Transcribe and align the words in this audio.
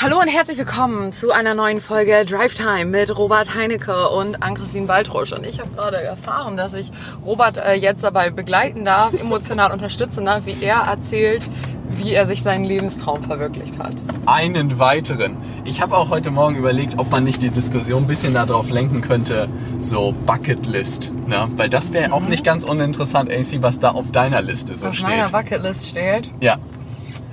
Hallo 0.00 0.20
und 0.20 0.28
herzlich 0.28 0.56
willkommen 0.58 1.12
zu 1.12 1.32
einer 1.32 1.54
neuen 1.54 1.80
Folge 1.80 2.24
Drive 2.24 2.54
Time 2.54 2.84
mit 2.84 3.18
Robert 3.18 3.56
Heinecke 3.56 4.10
und 4.10 4.44
Ann-Christine 4.44 4.86
Waldrusch. 4.86 5.32
Und 5.32 5.44
ich 5.44 5.58
habe 5.58 5.70
gerade 5.74 6.00
erfahren, 6.00 6.56
dass 6.56 6.72
ich 6.74 6.92
Robert 7.26 7.56
äh, 7.56 7.74
jetzt 7.74 8.04
dabei 8.04 8.30
begleiten 8.30 8.84
darf, 8.84 9.12
emotional 9.20 9.72
unterstützen 9.72 10.26
darf, 10.26 10.46
wie 10.46 10.56
er 10.62 10.82
erzählt, 10.82 11.50
wie 11.88 12.12
er 12.12 12.26
sich 12.26 12.44
seinen 12.44 12.64
Lebenstraum 12.64 13.24
verwirklicht 13.24 13.80
hat. 13.80 13.94
Einen 14.26 14.78
weiteren. 14.78 15.36
Ich 15.64 15.80
habe 15.80 15.96
auch 15.96 16.10
heute 16.10 16.30
Morgen 16.30 16.54
überlegt, 16.54 16.96
ob 16.96 17.10
man 17.10 17.24
nicht 17.24 17.42
die 17.42 17.50
Diskussion 17.50 18.04
ein 18.04 18.06
bisschen 18.06 18.34
darauf 18.34 18.70
lenken 18.70 19.00
könnte, 19.00 19.48
so 19.80 20.14
Bucketlist. 20.26 21.10
Ne? 21.26 21.48
Weil 21.56 21.70
das 21.70 21.92
wäre 21.92 22.12
auch 22.12 22.20
nicht 22.20 22.44
ganz 22.44 22.62
uninteressant, 22.62 23.32
AC, 23.32 23.62
was 23.62 23.80
da 23.80 23.90
auf 23.90 24.12
deiner 24.12 24.42
Liste 24.42 24.78
so 24.78 24.86
auf 24.86 24.94
steht. 24.94 25.06
Auf 25.06 25.10
meiner 25.10 25.28
Bucketlist 25.28 25.88
steht? 25.88 26.30
Ja. 26.40 26.56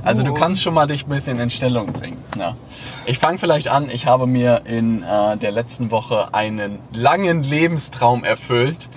Also 0.05 0.21
du 0.23 0.33
kannst 0.33 0.61
schon 0.61 0.75
mal 0.75 0.85
dich 0.85 1.05
ein 1.05 1.09
bisschen 1.09 1.39
in 1.39 1.49
Stellung 1.49 1.87
bringen. 1.87 2.17
Ja. 2.37 2.55
Ich 3.05 3.17
fange 3.17 3.39
vielleicht 3.39 3.67
an. 3.69 3.89
Ich 3.89 4.05
habe 4.05 4.27
mir 4.27 4.61
in 4.65 5.01
äh, 5.01 5.35
der 5.37 5.51
letzten 5.51 5.89
Woche 5.89 6.33
einen 6.33 6.79
langen 6.93 7.41
Lebenstraum 7.41 8.23
erfüllt. 8.23 8.87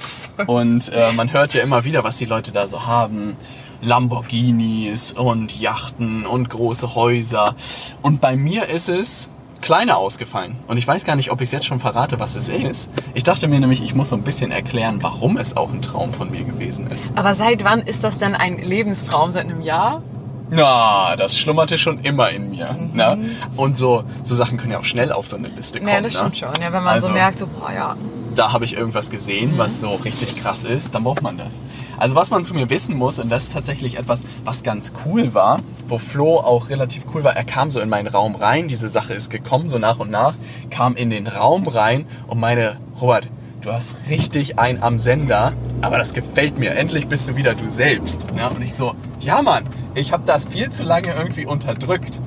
Und 0.46 0.92
äh, 0.92 1.12
man 1.12 1.32
hört 1.32 1.54
ja 1.54 1.62
immer 1.62 1.84
wieder, 1.84 2.04
was 2.04 2.18
die 2.18 2.26
Leute 2.26 2.52
da 2.52 2.66
so 2.66 2.86
haben. 2.86 3.36
Lamborghinis 3.80 5.12
und 5.12 5.58
Yachten 5.58 6.26
und 6.26 6.50
große 6.50 6.94
Häuser. 6.94 7.54
Und 8.02 8.20
bei 8.20 8.36
mir 8.36 8.68
ist 8.68 8.88
es 8.88 9.30
kleiner 9.60 9.96
ausgefallen. 9.96 10.56
Und 10.66 10.76
ich 10.76 10.86
weiß 10.86 11.04
gar 11.04 11.16
nicht, 11.16 11.30
ob 11.30 11.40
ich 11.40 11.46
es 11.48 11.52
jetzt 11.52 11.66
schon 11.66 11.80
verrate, 11.80 12.20
was 12.20 12.36
es 12.36 12.48
ist. 12.48 12.90
Ich 13.14 13.24
dachte 13.24 13.48
mir 13.48 13.60
nämlich, 13.60 13.82
ich 13.82 13.94
muss 13.94 14.10
so 14.10 14.16
ein 14.16 14.22
bisschen 14.22 14.50
erklären, 14.50 14.98
warum 15.02 15.36
es 15.36 15.56
auch 15.56 15.70
ein 15.70 15.82
Traum 15.82 16.12
von 16.12 16.30
mir 16.30 16.44
gewesen 16.44 16.90
ist. 16.90 17.16
Aber 17.16 17.34
seit 17.34 17.64
wann 17.64 17.80
ist 17.80 18.04
das 18.04 18.18
denn 18.18 18.34
ein 18.34 18.58
Lebenstraum? 18.58 19.30
Seit 19.32 19.44
einem 19.46 19.60
Jahr? 19.60 20.02
Na, 20.50 21.16
das 21.16 21.38
schlummerte 21.38 21.78
schon 21.78 22.00
immer 22.00 22.30
in 22.30 22.50
mir. 22.50 22.72
Mhm. 22.72 22.96
Ne? 22.96 23.18
Und 23.56 23.76
so, 23.76 24.04
so 24.22 24.34
Sachen 24.34 24.58
können 24.58 24.72
ja 24.72 24.78
auch 24.78 24.84
schnell 24.84 25.12
auf 25.12 25.26
so 25.26 25.36
eine 25.36 25.48
Liste 25.48 25.78
kommen. 25.78 25.92
Ja, 25.92 26.00
das 26.00 26.14
ne? 26.14 26.18
stimmt 26.18 26.36
schon. 26.36 26.62
Ja, 26.62 26.72
wenn 26.72 26.82
man 26.82 26.94
also, 26.94 27.08
so 27.08 27.12
merkt, 27.12 27.38
so, 27.38 27.46
boah, 27.46 27.72
ja. 27.72 27.96
Da 28.34 28.52
habe 28.52 28.64
ich 28.64 28.76
irgendwas 28.76 29.10
gesehen, 29.10 29.54
mhm. 29.54 29.58
was 29.58 29.80
so 29.80 29.94
richtig 29.96 30.36
krass 30.40 30.64
ist, 30.64 30.94
dann 30.94 31.04
braucht 31.04 31.22
man 31.22 31.36
das. 31.36 31.60
Also 31.96 32.14
was 32.14 32.30
man 32.30 32.44
zu 32.44 32.54
mir 32.54 32.70
wissen 32.70 32.96
muss, 32.96 33.18
und 33.18 33.30
das 33.30 33.44
ist 33.44 33.52
tatsächlich 33.52 33.98
etwas, 33.98 34.22
was 34.44 34.62
ganz 34.62 34.92
cool 35.04 35.34
war, 35.34 35.60
wo 35.86 35.98
Flo 35.98 36.38
auch 36.38 36.70
relativ 36.70 37.04
cool 37.14 37.24
war, 37.24 37.36
er 37.36 37.44
kam 37.44 37.70
so 37.70 37.80
in 37.80 37.88
meinen 37.88 38.06
Raum 38.06 38.36
rein, 38.36 38.68
diese 38.68 38.88
Sache 38.88 39.12
ist 39.12 39.30
gekommen, 39.30 39.68
so 39.68 39.78
nach 39.78 39.98
und 39.98 40.10
nach, 40.10 40.34
kam 40.70 40.94
in 40.94 41.10
den 41.10 41.26
Raum 41.26 41.66
rein 41.66 42.06
und 42.28 42.38
meine, 42.38 42.76
Robert, 43.00 43.26
du 43.60 43.72
hast 43.72 43.96
richtig 44.08 44.58
ein 44.58 44.82
am 44.82 44.98
Sender, 44.98 45.52
aber 45.80 45.98
das 45.98 46.12
gefällt 46.14 46.58
mir. 46.58 46.72
Endlich 46.72 47.08
bist 47.08 47.28
du 47.28 47.36
wieder 47.36 47.54
du 47.54 47.68
selbst. 47.68 48.24
Ja, 48.36 48.48
und 48.48 48.62
ich 48.62 48.74
so, 48.74 48.94
ja 49.20 49.42
Mann, 49.42 49.64
ich 49.94 50.12
habe 50.12 50.22
das 50.26 50.46
viel 50.46 50.70
zu 50.70 50.84
lange 50.84 51.08
irgendwie 51.08 51.46
unterdrückt. 51.46 52.20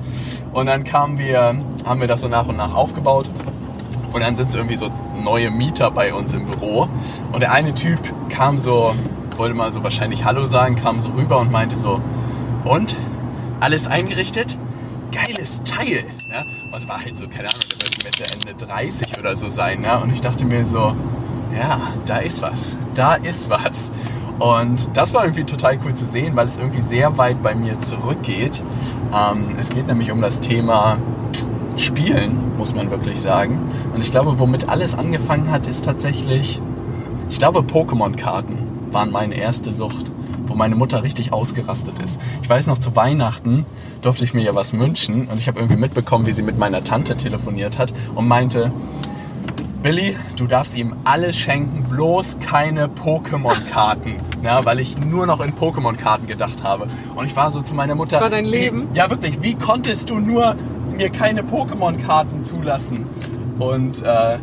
Und 0.52 0.66
dann 0.66 0.84
kamen 0.84 1.18
wir, 1.18 1.56
haben 1.84 2.00
wir 2.00 2.08
das 2.08 2.20
so 2.20 2.28
nach 2.28 2.46
und 2.46 2.56
nach 2.56 2.74
aufgebaut. 2.74 3.30
Und 4.12 4.20
dann 4.20 4.36
sind 4.36 4.50
so 4.50 4.58
irgendwie 4.58 4.76
so 4.76 4.90
neue 5.22 5.50
Mieter 5.50 5.90
bei 5.90 6.12
uns 6.12 6.34
im 6.34 6.44
Büro. 6.46 6.88
Und 7.32 7.40
der 7.40 7.52
eine 7.52 7.74
Typ 7.74 8.00
kam 8.28 8.58
so, 8.58 8.94
wollte 9.36 9.54
mal 9.54 9.72
so 9.72 9.82
wahrscheinlich 9.82 10.24
Hallo 10.24 10.46
sagen, 10.46 10.76
kam 10.76 11.00
so 11.00 11.10
rüber 11.12 11.38
und 11.38 11.50
meinte 11.50 11.76
so, 11.76 12.00
und? 12.64 12.94
Alles 13.60 13.86
eingerichtet? 13.86 14.58
Geiles 15.12 15.62
Teil. 15.64 16.04
Ja? 16.30 16.42
Und 16.72 16.78
es 16.78 16.88
war 16.88 17.02
halt 17.02 17.16
so, 17.16 17.28
keine 17.28 17.48
Ahnung, 17.48 17.61
Mitte, 18.04 18.24
Ende 18.24 18.54
30 18.54 19.18
oder 19.18 19.36
so 19.36 19.48
sein. 19.48 19.82
Ja? 19.82 19.96
Und 19.98 20.12
ich 20.12 20.20
dachte 20.20 20.44
mir 20.44 20.64
so, 20.64 20.94
ja, 21.56 21.80
da 22.06 22.18
ist 22.18 22.42
was. 22.42 22.76
Da 22.94 23.14
ist 23.14 23.50
was. 23.50 23.92
Und 24.38 24.88
das 24.94 25.14
war 25.14 25.24
irgendwie 25.24 25.44
total 25.44 25.78
cool 25.84 25.94
zu 25.94 26.06
sehen, 26.06 26.34
weil 26.34 26.46
es 26.46 26.56
irgendwie 26.56 26.80
sehr 26.80 27.16
weit 27.18 27.42
bei 27.42 27.54
mir 27.54 27.78
zurückgeht. 27.78 28.62
Ähm, 29.14 29.56
es 29.58 29.70
geht 29.70 29.86
nämlich 29.86 30.10
um 30.10 30.20
das 30.20 30.40
Thema 30.40 30.96
Spielen, 31.76 32.56
muss 32.58 32.74
man 32.74 32.90
wirklich 32.90 33.20
sagen. 33.20 33.70
Und 33.94 34.02
ich 34.02 34.10
glaube, 34.10 34.38
womit 34.38 34.68
alles 34.68 34.94
angefangen 34.94 35.50
hat, 35.50 35.66
ist 35.66 35.84
tatsächlich, 35.84 36.60
ich 37.28 37.38
glaube, 37.38 37.60
Pokémon-Karten 37.60 38.58
waren 38.90 39.10
meine 39.10 39.34
erste 39.34 39.72
Sucht, 39.72 40.11
wo 40.52 40.56
meine 40.56 40.74
Mutter 40.74 41.02
richtig 41.02 41.32
ausgerastet 41.32 41.98
ist. 41.98 42.20
Ich 42.42 42.50
weiß 42.50 42.66
noch, 42.66 42.76
zu 42.76 42.94
Weihnachten 42.94 43.64
durfte 44.02 44.24
ich 44.24 44.34
mir 44.34 44.42
ja 44.42 44.54
was 44.54 44.78
wünschen 44.78 45.28
und 45.28 45.38
ich 45.38 45.48
habe 45.48 45.58
irgendwie 45.58 45.78
mitbekommen, 45.78 46.26
wie 46.26 46.32
sie 46.32 46.42
mit 46.42 46.58
meiner 46.58 46.84
Tante 46.84 47.16
telefoniert 47.16 47.78
hat 47.78 47.94
und 48.14 48.28
meinte, 48.28 48.70
Billy, 49.82 50.14
du 50.36 50.46
darfst 50.46 50.76
ihm 50.76 50.94
alles 51.04 51.36
schenken, 51.36 51.84
bloß 51.84 52.38
keine 52.40 52.88
Pokémon-Karten. 52.88 54.20
Ja, 54.42 54.64
weil 54.64 54.80
ich 54.80 54.98
nur 54.98 55.24
noch 55.24 55.40
in 55.40 55.52
Pokémon-Karten 55.54 56.26
gedacht 56.26 56.64
habe. 56.64 56.88
Und 57.14 57.26
ich 57.26 57.36
war 57.36 57.52
so 57.52 57.62
zu 57.62 57.76
meiner 57.76 57.94
Mutter. 57.94 58.16
Das 58.16 58.22
war 58.22 58.28
dein 58.28 58.44
Leben? 58.44 58.88
Wie, 58.92 58.98
ja, 58.98 59.08
wirklich. 59.08 59.40
Wie 59.40 59.54
konntest 59.54 60.10
du 60.10 60.18
nur 60.18 60.56
mir 60.96 61.10
keine 61.10 61.42
Pokémon-Karten 61.44 62.42
zulassen? 62.42 63.06
Und 63.60 64.02
äh, 64.02 64.38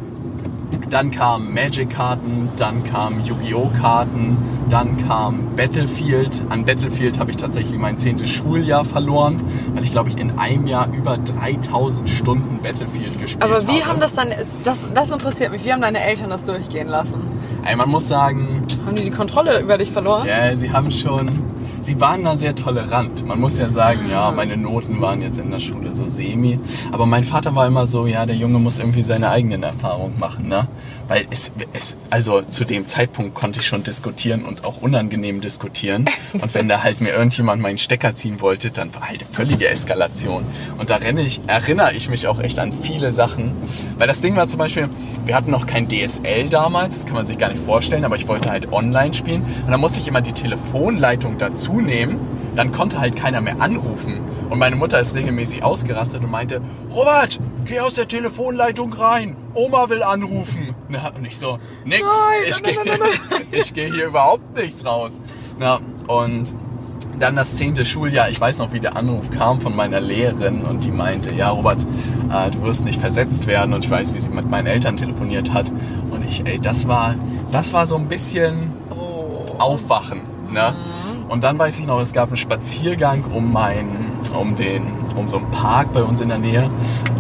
dann 0.90 1.12
kamen 1.12 1.54
Magic-Karten, 1.54 2.50
dann 2.58 2.84
kamen 2.84 3.24
Yu-Gi-Oh! 3.24 3.70
Karten, 3.80 4.38
dann 4.70 4.98
kam 5.08 5.56
Battlefield. 5.56 6.44
An 6.50 6.66
Battlefield 6.66 7.20
habe 7.20 7.32
ich 7.32 7.38
tatsächlich 7.38 7.80
mein 7.80 7.98
zehntes 7.98 8.30
Schuljahr 8.30 8.86
verloren, 8.86 9.42
weil 9.74 9.84
ich 9.84 9.92
glaube 9.92 10.10
ich 10.10 10.20
in 10.20 10.38
einem 10.40 10.68
Jahr 10.68 10.92
über 10.94 11.18
3000 11.18 12.10
Stunden 12.10 12.60
Battlefield 12.62 13.20
gespielt 13.22 13.44
habe. 13.44 13.56
Aber 13.56 13.68
wie 13.68 13.82
habe. 13.82 13.86
haben 13.86 14.00
das 14.00 14.14
dann, 14.14 14.30
das, 14.64 14.92
das 14.94 15.12
interessiert 15.12 15.52
mich, 15.52 15.66
wie 15.66 15.74
haben 15.74 15.82
deine 15.82 16.02
Eltern 16.02 16.30
das 16.30 16.44
durchgehen 16.46 16.88
lassen? 16.88 17.22
Ey, 17.66 17.76
man 17.76 17.90
muss 17.90 18.08
sagen... 18.08 18.66
Haben 18.86 18.96
die 18.96 19.04
die 19.04 19.12
Kontrolle 19.12 19.60
über 19.60 19.78
dich 19.78 19.92
verloren? 19.92 20.28
Ja, 20.28 20.56
sie 20.56 20.72
haben 20.72 20.92
schon 20.92 21.30
sie 21.82 22.00
waren 22.00 22.24
da 22.24 22.38
sehr 22.38 22.56
tolerant. 22.56 23.26
Man 23.28 23.40
muss 23.40 23.58
ja 23.58 23.70
sagen, 23.70 24.10
ja, 24.10 24.32
meine 24.32 24.58
Noten 24.58 25.02
waren 25.02 25.22
jetzt 25.22 25.40
in 25.40 25.52
der 25.52 25.60
Schule 25.60 25.94
so 25.96 26.10
semi. 26.10 26.60
Aber 26.92 27.06
mein 27.06 27.24
Vater 27.24 27.56
war 27.56 27.68
immer 27.68 27.86
so, 27.86 28.08
ja, 28.08 28.26
der 28.26 28.36
Junge 28.36 28.60
muss 28.60 28.80
irgendwie 28.80 29.04
seine 29.04 29.30
eigenen 29.30 29.64
Erfahrungen 29.64 30.20
machen, 30.20 30.48
ne? 30.48 30.68
Weil 31.08 31.26
es, 31.32 31.52
es, 31.74 31.98
also 32.12 32.42
zu 32.44 32.66
dem 32.66 32.86
Zeitpunkt 32.86 33.34
konnte 33.34 33.60
ich 33.60 33.66
schon 33.66 33.82
diskutieren 33.82 34.46
und 34.46 34.64
auch 34.64 34.82
unangenehm 34.82 35.42
diskutieren. 35.42 36.06
Und 36.34 36.54
wenn 36.54 36.70
da 36.70 36.84
halt 36.84 37.02
mir 37.02 37.10
irgendjemand 37.10 37.60
meinen 37.62 37.80
Stecker 37.80 38.14
ziehen 38.14 38.40
wollte, 38.42 38.70
dann 38.70 38.94
war 38.94 39.08
halt 39.10 39.26
völlige 39.32 39.68
Eskalation. 39.68 40.46
Und 40.78 40.92
da 40.92 40.98
renne 40.98 41.24
ich, 41.24 41.42
erinnere 41.48 41.94
ich 41.94 42.10
mich 42.10 42.28
auch 42.28 42.40
echt 42.40 42.60
an 42.60 42.72
viele 42.72 43.12
Sachen. 43.12 43.54
Weil 43.98 44.08
das 44.08 44.22
Ding 44.22 44.36
war 44.36 44.48
zum 44.48 44.60
Beispiel, 44.60 44.90
wir 45.26 45.36
hatten 45.36 45.50
noch 45.50 45.66
kein 45.66 45.90
DSL 45.90 46.50
damals, 46.50 46.94
das 46.94 47.06
kann 47.06 47.16
man 47.16 47.26
sich 47.26 47.40
gar 47.40 47.50
nicht 47.50 47.64
vorstellen, 47.64 48.06
aber 48.06 48.16
ich 48.16 48.28
wollte 48.28 48.52
halt 48.52 48.72
online 48.72 49.16
spielen. 49.16 49.42
Und 49.66 49.72
dann 49.72 49.80
musste 49.80 50.00
ich 50.02 50.08
immer 50.08 50.22
die 50.22 50.34
Telefonleitung 50.34 51.40
dazu 51.40 51.69
nehmen. 51.74 52.20
Dann 52.56 52.72
konnte 52.72 53.00
halt 53.00 53.16
keiner 53.16 53.42
mehr 53.42 53.62
anrufen. 53.62 54.20
Und 54.50 54.60
meine 54.60 54.76
Mutter 54.76 55.00
ist 55.00 55.16
regelmäßig 55.16 55.64
ausgerastet 55.64 56.24
und 56.24 56.32
meinte, 56.32 56.62
Robert, 56.94 57.40
geh 57.66 57.80
aus 57.80 57.94
der 57.94 58.08
Telefonleitung 58.08 58.92
rein. 58.94 59.36
Oma 59.54 59.90
will 59.90 60.04
anrufen. 60.04 60.76
Na, 60.90 61.12
und 61.16 61.26
ich 61.26 61.38
so, 61.38 61.60
nix. 61.86 62.02
Nein, 62.02 62.50
ich 62.50 62.64
gehe 62.64 63.74
geh 63.74 63.92
hier 63.92 64.08
überhaupt 64.08 64.58
nichts 64.58 64.84
raus. 64.86 65.22
Na, 65.60 65.80
und 66.08 66.54
dann 67.20 67.36
das 67.36 67.56
zehnte 67.56 67.86
Schuljahr, 67.86 68.30
ich 68.30 68.40
weiß 68.40 68.60
noch, 68.60 68.72
wie 68.72 68.80
der 68.80 68.96
Anruf 68.96 69.30
kam 69.30 69.62
von 69.62 69.76
meiner 69.76 70.00
Lehrerin 70.00 70.64
und 70.64 70.86
die 70.86 70.92
meinte, 70.92 71.32
ja 71.32 71.50
Robert, 71.50 71.86
äh, 72.32 72.50
du 72.52 72.64
wirst 72.64 72.86
nicht 72.86 73.02
versetzt 73.02 73.48
werden 73.48 73.74
und 73.74 73.86
ich 73.86 73.92
weiß, 73.92 74.14
wie 74.14 74.20
sie 74.20 74.30
mit 74.30 74.50
meinen 74.50 74.68
Eltern 74.68 74.98
telefoniert 74.98 75.54
hat. 75.54 75.72
Und 76.12 76.26
ich, 76.28 76.46
ey, 76.46 76.60
das 76.60 76.88
war, 76.88 77.16
das 77.52 77.74
war 77.74 77.88
so 77.88 77.96
ein 77.98 78.08
bisschen 78.08 78.72
oh. 78.90 79.46
Aufwachen. 79.60 80.22
Ne? 80.52 80.74
Mhm. 80.74 81.09
Und 81.30 81.44
dann 81.44 81.58
weiß 81.58 81.80
ich 81.80 81.86
noch, 81.86 82.02
es 82.02 82.12
gab 82.12 82.30
einen 82.30 82.38
Spaziergang 82.38 83.24
um 83.32 83.54
meinen, 83.54 84.12
um 84.38 84.56
den 84.56 85.00
um 85.16 85.28
so 85.28 85.38
einen 85.38 85.52
Park 85.52 85.94
bei 85.94 86.02
uns 86.02 86.22
in 86.22 86.30
der 86.30 86.38
Nähe. 86.38 86.70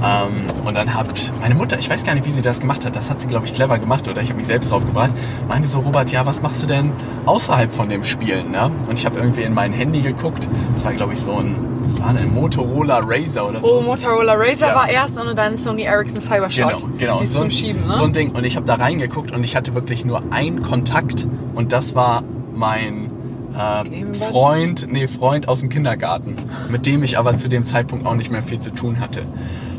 Ähm, 0.03 0.65
und 0.65 0.75
dann 0.75 0.93
hat 0.93 1.07
meine 1.41 1.55
Mutter, 1.55 1.77
ich 1.77 1.89
weiß 1.89 2.05
gar 2.05 2.15
nicht, 2.15 2.25
wie 2.25 2.31
sie 2.31 2.41
das 2.41 2.61
gemacht 2.61 2.85
hat, 2.85 2.95
das 2.95 3.09
hat 3.09 3.19
sie, 3.19 3.27
glaube 3.27 3.45
ich, 3.45 3.53
clever 3.53 3.77
gemacht 3.77 4.07
oder 4.07 4.21
ich 4.21 4.29
habe 4.29 4.39
mich 4.39 4.47
selbst 4.47 4.71
drauf 4.71 4.85
gebracht, 4.85 5.11
meinte 5.47 5.67
so, 5.67 5.79
Robert, 5.79 6.11
ja, 6.11 6.25
was 6.25 6.41
machst 6.41 6.63
du 6.63 6.67
denn 6.67 6.91
außerhalb 7.25 7.71
von 7.71 7.89
dem 7.89 8.03
Spielen? 8.03 8.51
Ne? 8.51 8.71
Und 8.87 8.97
ich 8.97 9.05
habe 9.05 9.19
irgendwie 9.19 9.41
in 9.41 9.53
mein 9.53 9.73
Handy 9.73 10.01
geguckt. 10.01 10.47
Das 10.73 10.85
war, 10.85 10.93
glaube 10.93 11.13
ich, 11.13 11.19
so 11.19 11.33
ein 11.33 11.55
das 11.85 11.99
war 11.99 12.09
ein 12.09 12.31
Motorola 12.35 13.01
Razer 13.03 13.49
oder 13.49 13.61
so. 13.61 13.79
Oh, 13.79 13.81
Motorola 13.81 14.33
Razer 14.33 14.67
ja. 14.67 14.75
war 14.75 14.87
erst 14.87 15.17
und 15.17 15.35
dann 15.35 15.57
Sony 15.57 15.83
Ericsson 15.83 16.21
Cybershot. 16.21 16.69
Genau, 16.69 16.97
genau. 16.99 17.19
Die 17.19 17.25
so, 17.25 17.39
zum 17.39 17.49
Schieben, 17.49 17.87
ne? 17.87 17.95
So 17.95 18.03
ein 18.03 18.13
Ding. 18.13 18.31
Und 18.31 18.43
ich 18.43 18.55
habe 18.55 18.67
da 18.67 18.75
reingeguckt 18.75 19.31
und 19.31 19.43
ich 19.43 19.55
hatte 19.55 19.73
wirklich 19.73 20.05
nur 20.05 20.21
einen 20.29 20.61
Kontakt 20.61 21.27
und 21.55 21.73
das 21.73 21.95
war 21.95 22.21
mein 22.53 23.08
äh, 23.57 24.13
Freund, 24.13 24.87
nee, 24.89 25.07
Freund 25.07 25.47
aus 25.47 25.59
dem 25.59 25.69
Kindergarten, 25.69 26.35
mit 26.69 26.85
dem 26.85 27.03
ich 27.03 27.17
aber 27.17 27.37
zu 27.37 27.49
dem 27.49 27.65
Zeitpunkt 27.65 28.05
auch 28.05 28.15
nicht 28.15 28.31
mehr 28.31 28.43
viel 28.43 28.59
zu 28.59 28.71
tun 28.71 28.99
hatte. 28.99 29.23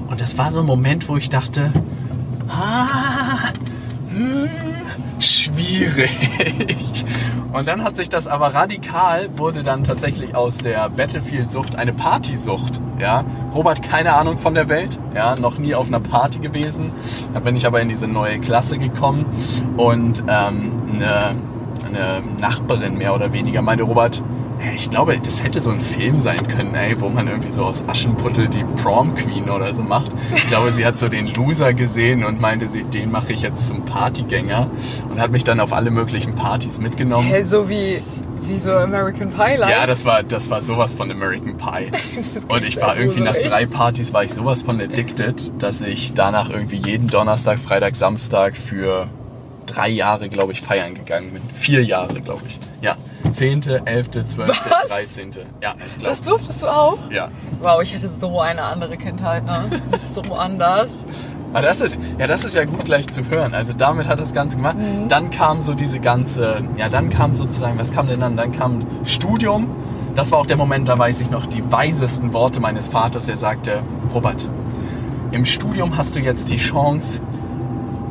Und 0.09 0.21
das 0.21 0.39
war 0.39 0.51
so 0.51 0.61
ein 0.61 0.67
Moment, 0.67 1.09
wo 1.09 1.17
ich 1.17 1.29
dachte, 1.29 1.73
ah, 2.49 3.53
hm, 4.13 4.49
schwierig. 5.21 6.11
Und 7.53 7.67
dann 7.67 7.83
hat 7.83 7.97
sich 7.97 8.09
das 8.09 8.29
aber 8.29 8.55
radikal, 8.55 9.29
wurde 9.37 9.65
dann 9.65 9.83
tatsächlich 9.83 10.37
aus 10.37 10.59
der 10.59 10.89
Battlefield-Sucht 10.89 11.77
eine 11.77 11.93
Partysucht. 11.93 12.81
Ja? 12.99 13.25
Robert, 13.53 13.83
keine 13.83 14.13
Ahnung 14.15 14.39
von 14.39 14.55
der 14.55 14.69
Welt, 14.69 15.01
ja? 15.17 15.35
noch 15.35 15.59
nie 15.59 15.75
auf 15.75 15.89
einer 15.89 15.99
Party 15.99 16.39
gewesen. 16.39 16.93
Da 17.35 17.41
bin 17.41 17.57
ich 17.57 17.67
aber 17.67 17.81
in 17.81 17.89
diese 17.89 18.07
neue 18.07 18.39
Klasse 18.39 18.79
gekommen 18.79 19.27
und 19.77 20.23
ähm, 20.29 20.73
eine, 20.95 21.35
eine 21.95 22.23
Nachbarin 22.41 22.99
mehr 22.99 23.15
oder 23.15 23.33
weniger 23.33 23.63
meinte, 23.63 23.85
Robert, 23.85 24.23
ich 24.75 24.91
glaube, 24.91 25.19
das 25.19 25.43
hätte 25.43 25.63
so 25.63 25.71
ein 25.71 25.81
Film 25.81 26.21
sein 26.21 26.47
können, 26.47 26.75
ey, 26.75 27.01
wo 27.01 27.09
man 27.09 27.29
irgendwie 27.29 27.51
so 27.51 27.65
aus 27.65 27.83
Aschenputtel 27.87 28.49
die 28.49 28.65
Prom 28.83 29.15
Queen 29.15 29.49
oder 29.49 29.73
so 29.73 29.83
macht. 29.83 30.13
Ich 30.35 30.47
glaube, 30.49 30.71
sie 30.73 30.85
hat 30.85 30.99
so 30.99 31.09
den 31.09 31.33
Loser 31.33 31.73
gesehen 31.73 32.25
und 32.25 32.41
meinte, 32.41 32.69
sie, 32.69 32.83
den 32.85 33.11
mache 33.11 33.33
ich 33.33 33.43
jetzt 33.43 33.67
zum 33.67 33.85
Partygänger 33.85 34.71
und 35.11 35.21
hat 35.21 35.31
mich 35.31 35.45
dann 35.45 35.61
auf 35.61 35.73
alle 35.73 35.91
möglichen 35.91 36.35
Partys 36.35 36.79
mitgenommen. 36.79 37.29
Hey, 37.29 37.43
so 37.43 37.69
wie, 37.69 38.01
wie 38.47 38.59
so 38.59 38.73
American 38.73 39.31
Pie 39.31 39.57
like. 39.57 39.71
Ja, 39.71 39.87
das 39.87 40.05
war, 40.05 40.23
das 40.23 40.51
war 40.51 40.61
sowas 40.61 40.95
von 40.95 41.11
American 41.11 41.57
Pie. 41.57 41.91
und 42.49 42.65
ich 42.65 42.81
war 42.81 42.99
irgendwie 42.99 43.21
nach 43.21 43.39
drei 43.39 43.65
Partys 43.67 44.13
war 44.13 44.25
ich 44.25 44.35
sowas 44.35 44.63
von 44.63 44.81
addicted, 44.81 45.53
dass 45.63 45.81
ich 45.81 46.13
danach 46.13 46.51
irgendwie 46.51 46.77
jeden 46.77 47.09
Donnerstag, 47.09 47.59
Freitag, 47.59 47.97
Samstag 47.97 48.57
für 48.57 49.09
drei 49.71 49.89
Jahre, 49.89 50.29
glaube 50.29 50.53
ich, 50.53 50.61
feiern 50.61 50.95
gegangen 50.95 51.31
bin. 51.33 51.43
Vier 51.55 51.85
Jahre, 51.85 52.21
glaube 52.21 52.43
ich. 52.47 52.59
Ja. 52.83 52.97
Zehnte, 53.33 53.83
elfte, 53.85 54.27
zwölfte, 54.27 54.71
dreizehnte. 54.89 55.47
Ja, 55.63 55.75
ist 55.85 56.01
klar. 56.01 56.11
Das 56.11 56.23
durftest 56.23 56.63
du 56.63 56.67
auch? 56.67 56.99
Ja. 57.11 57.29
Wow, 57.61 57.81
ich 57.81 57.95
hatte 57.95 58.09
so 58.09 58.41
eine 58.41 58.63
andere 58.63 58.97
Kindheit, 58.97 59.45
ne? 59.45 59.81
So 60.13 60.35
anders. 60.35 60.91
Aber 61.53 61.63
das 61.63 61.81
ist, 61.81 61.99
ja, 62.19 62.27
das 62.27 62.45
ist 62.45 62.55
ja 62.55 62.65
gut 62.65 62.85
gleich 62.85 63.09
zu 63.09 63.29
hören. 63.29 63.55
Also 63.55 63.73
damit 63.73 64.07
hat 64.07 64.21
das 64.21 64.33
Ganze 64.33 64.57
gemacht. 64.57 64.77
Mhm. 64.77 65.09
Dann 65.09 65.31
kam 65.31 65.63
so 65.63 65.75
diese 65.75 66.01
ganze, 66.01 66.63
ja, 66.77 66.89
dann 66.89 67.11
kam 67.11 67.35
sozusagen, 67.35 67.79
was 67.79 67.93
kam 67.93 68.09
denn 68.09 68.21
dann? 68.21 68.37
Dann 68.37 68.53
kam 68.53 68.87
Studium. 69.05 69.69
Das 70.15 70.33
war 70.33 70.39
auch 70.39 70.47
der 70.47 70.57
Moment, 70.57 70.89
da 70.89 70.99
weiß 70.99 71.21
ich 71.21 71.31
noch 71.31 71.47
die 71.47 71.63
weisesten 71.71 72.33
Worte 72.33 72.61
meines 72.61 72.89
Vaters. 72.89 73.29
Er 73.29 73.37
sagte, 73.37 73.83
Robert, 74.13 74.49
im 75.33 75.45
Studium 75.45 75.97
hast 75.97 76.17
du 76.17 76.21
jetzt 76.21 76.51
die 76.51 76.57
Chance, 76.57 77.21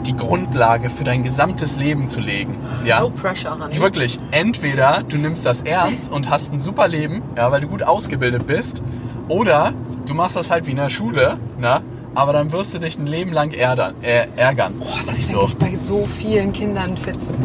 die 0.10 0.16
Grundlage 0.16 0.90
für 0.90 1.04
dein 1.04 1.24
gesamtes 1.24 1.78
Leben 1.78 2.08
zu 2.08 2.20
legen. 2.20 2.58
Ja? 2.84 3.02
No 3.02 3.10
pressure, 3.10 3.58
honey. 3.60 3.80
Wirklich, 3.80 4.20
entweder 4.32 5.04
du 5.08 5.18
nimmst 5.18 5.46
das 5.46 5.62
ernst 5.62 6.12
und 6.12 6.30
hast 6.30 6.52
ein 6.52 6.60
super 6.60 6.88
Leben, 6.88 7.22
ja, 7.38 7.52
weil 7.52 7.62
du 7.62 7.68
gut 7.68 7.84
ausgebildet 7.84 8.48
bist, 8.48 8.82
oder 9.28 9.74
du 10.08 10.14
machst 10.14 10.36
das 10.36 10.50
halt 10.50 10.66
wie 10.66 10.72
in 10.72 10.78
der 10.78 10.90
Schule, 10.90 11.38
na, 11.60 11.82
aber 12.16 12.34
dann 12.34 12.52
wirst 12.52 12.74
du 12.74 12.80
dich 12.80 12.98
ein 12.98 13.06
Leben 13.06 13.32
lang 13.32 13.52
ärgern. 13.52 13.94
Äh, 14.02 14.26
ärgern. 14.36 14.74
Boah, 14.80 14.88
das 15.06 15.20
ist 15.20 15.30
so. 15.30 15.46
so. 15.48 15.56
bei 15.60 15.76
so 15.76 16.08
vielen 16.18 16.52
Kindern, 16.54 16.96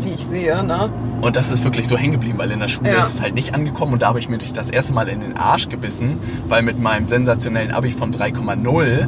die 0.03 0.15
ich 0.15 0.27
sehe, 0.27 0.65
ne? 0.65 0.91
Und 1.21 1.37
das 1.37 1.51
ist 1.51 1.65
wirklich 1.65 1.87
so 1.87 1.99
hängen 1.99 2.13
geblieben, 2.15 2.39
weil 2.39 2.51
in 2.51 2.61
der 2.61 2.69
Schule 2.69 2.93
Ja. 2.93 3.01
ist 3.01 3.15
es 3.15 3.21
halt 3.21 3.35
nicht 3.35 3.55
angekommen 3.55 3.93
und 3.93 4.03
da 4.03 4.09
habe 4.09 4.19
ich 4.19 4.29
mir 4.31 4.39
das 4.39 4.71
erste 4.71 4.95
Mal 4.95 5.09
in 5.09 5.21
den 5.21 5.37
Arsch 5.37 5.69
gebissen, 5.69 6.19
weil 6.49 6.63
mit 6.63 6.79
meinem 6.81 7.05
sensationellen 7.05 7.73
Abi 7.73 7.93
von 7.93 8.11
3,0 8.13 9.07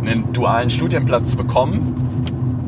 einen 0.00 0.32
dualen 0.32 0.70
Studienplatz 0.70 1.30
zu 1.32 1.36
bekommen, 1.36 2.07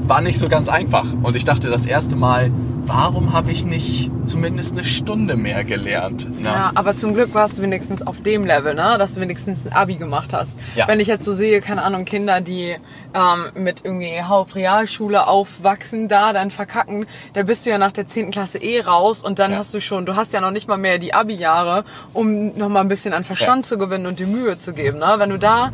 war 0.06 0.20
nicht 0.20 0.38
so 0.38 0.48
ganz 0.48 0.68
einfach. 0.68 1.06
Und 1.22 1.36
ich 1.36 1.44
dachte 1.44 1.70
das 1.70 1.86
erste 1.86 2.16
Mal, 2.16 2.50
warum 2.86 3.32
habe 3.32 3.52
ich 3.52 3.64
nicht 3.64 4.10
zumindest 4.24 4.72
eine 4.72 4.82
Stunde 4.84 5.36
mehr 5.36 5.62
gelernt? 5.64 6.26
Na? 6.40 6.52
Ja, 6.52 6.72
aber 6.74 6.96
zum 6.96 7.14
Glück 7.14 7.32
warst 7.34 7.58
du 7.58 7.62
wenigstens 7.62 8.04
auf 8.04 8.20
dem 8.20 8.44
Level, 8.44 8.74
ne? 8.74 8.96
dass 8.98 9.14
du 9.14 9.20
wenigstens 9.20 9.66
ein 9.66 9.72
Abi 9.72 9.94
gemacht 9.96 10.32
hast. 10.32 10.58
Ja. 10.74 10.88
Wenn 10.88 10.98
ich 10.98 11.06
jetzt 11.06 11.24
so 11.24 11.34
sehe, 11.34 11.60
keine 11.60 11.82
Ahnung, 11.82 12.04
Kinder, 12.04 12.40
die 12.40 12.74
ähm, 13.14 13.44
mit 13.62 13.84
irgendwie 13.84 14.20
Hauptrealschule 14.22 15.26
aufwachsen, 15.28 16.08
da 16.08 16.32
dann 16.32 16.50
verkacken, 16.50 17.06
da 17.34 17.44
bist 17.44 17.64
du 17.66 17.70
ja 17.70 17.78
nach 17.78 17.92
der 17.92 18.06
10. 18.08 18.30
Klasse 18.32 18.58
eh 18.58 18.80
raus 18.80 19.22
und 19.22 19.38
dann 19.38 19.52
Ja. 19.52 19.58
hast 19.58 19.72
du 19.74 19.80
schon, 19.80 20.06
du 20.06 20.16
hast 20.16 20.32
ja 20.32 20.40
noch 20.40 20.50
nicht 20.50 20.66
mal 20.66 20.78
mehr 20.78 20.98
die 20.98 21.14
Abi-Jahre, 21.14 21.84
um 22.12 22.56
noch 22.58 22.68
mal 22.68 22.80
ein 22.80 22.88
bisschen 22.88 23.12
an 23.14 23.22
Verstand 23.22 23.64
Ja. 23.64 23.68
zu 23.68 23.78
gewinnen 23.78 24.06
und 24.06 24.18
die 24.18 24.26
Mühe 24.26 24.58
zu 24.58 24.72
geben. 24.72 24.98
Ne? 24.98 25.14
Wenn 25.18 25.30
du 25.30 25.38
da 25.38 25.70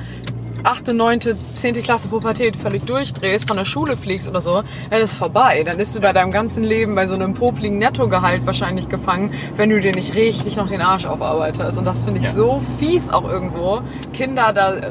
8., 0.66 0.92
9., 0.92 1.20
10. 1.54 1.74
Klasse 1.82 2.08
Pubertät 2.08 2.56
völlig 2.56 2.82
durchdrehst, 2.84 3.46
von 3.46 3.56
der 3.56 3.64
Schule 3.64 3.96
fliegst 3.96 4.28
oder 4.28 4.40
so, 4.40 4.62
dann 4.90 5.00
ist 5.00 5.16
vorbei. 5.16 5.62
Dann 5.64 5.76
bist 5.76 5.94
du 5.94 6.00
bei 6.00 6.12
deinem 6.12 6.32
ganzen 6.32 6.64
Leben 6.64 6.96
bei 6.96 7.06
so 7.06 7.14
einem 7.14 7.34
popligen 7.34 7.78
Nettogehalt 7.78 8.44
wahrscheinlich 8.46 8.88
gefangen, 8.88 9.30
wenn 9.54 9.70
du 9.70 9.80
dir 9.80 9.92
nicht 9.94 10.14
richtig 10.16 10.56
noch 10.56 10.66
den 10.68 10.82
Arsch 10.82 11.06
aufarbeitest. 11.06 11.78
Und 11.78 11.84
das 11.86 12.02
finde 12.02 12.18
ich 12.18 12.26
Ja. 12.26 12.32
so 12.34 12.60
fies 12.80 13.08
auch 13.10 13.28
irgendwo, 13.28 13.82
Kinder 14.12 14.52
da 14.52 14.74
äh, 14.74 14.90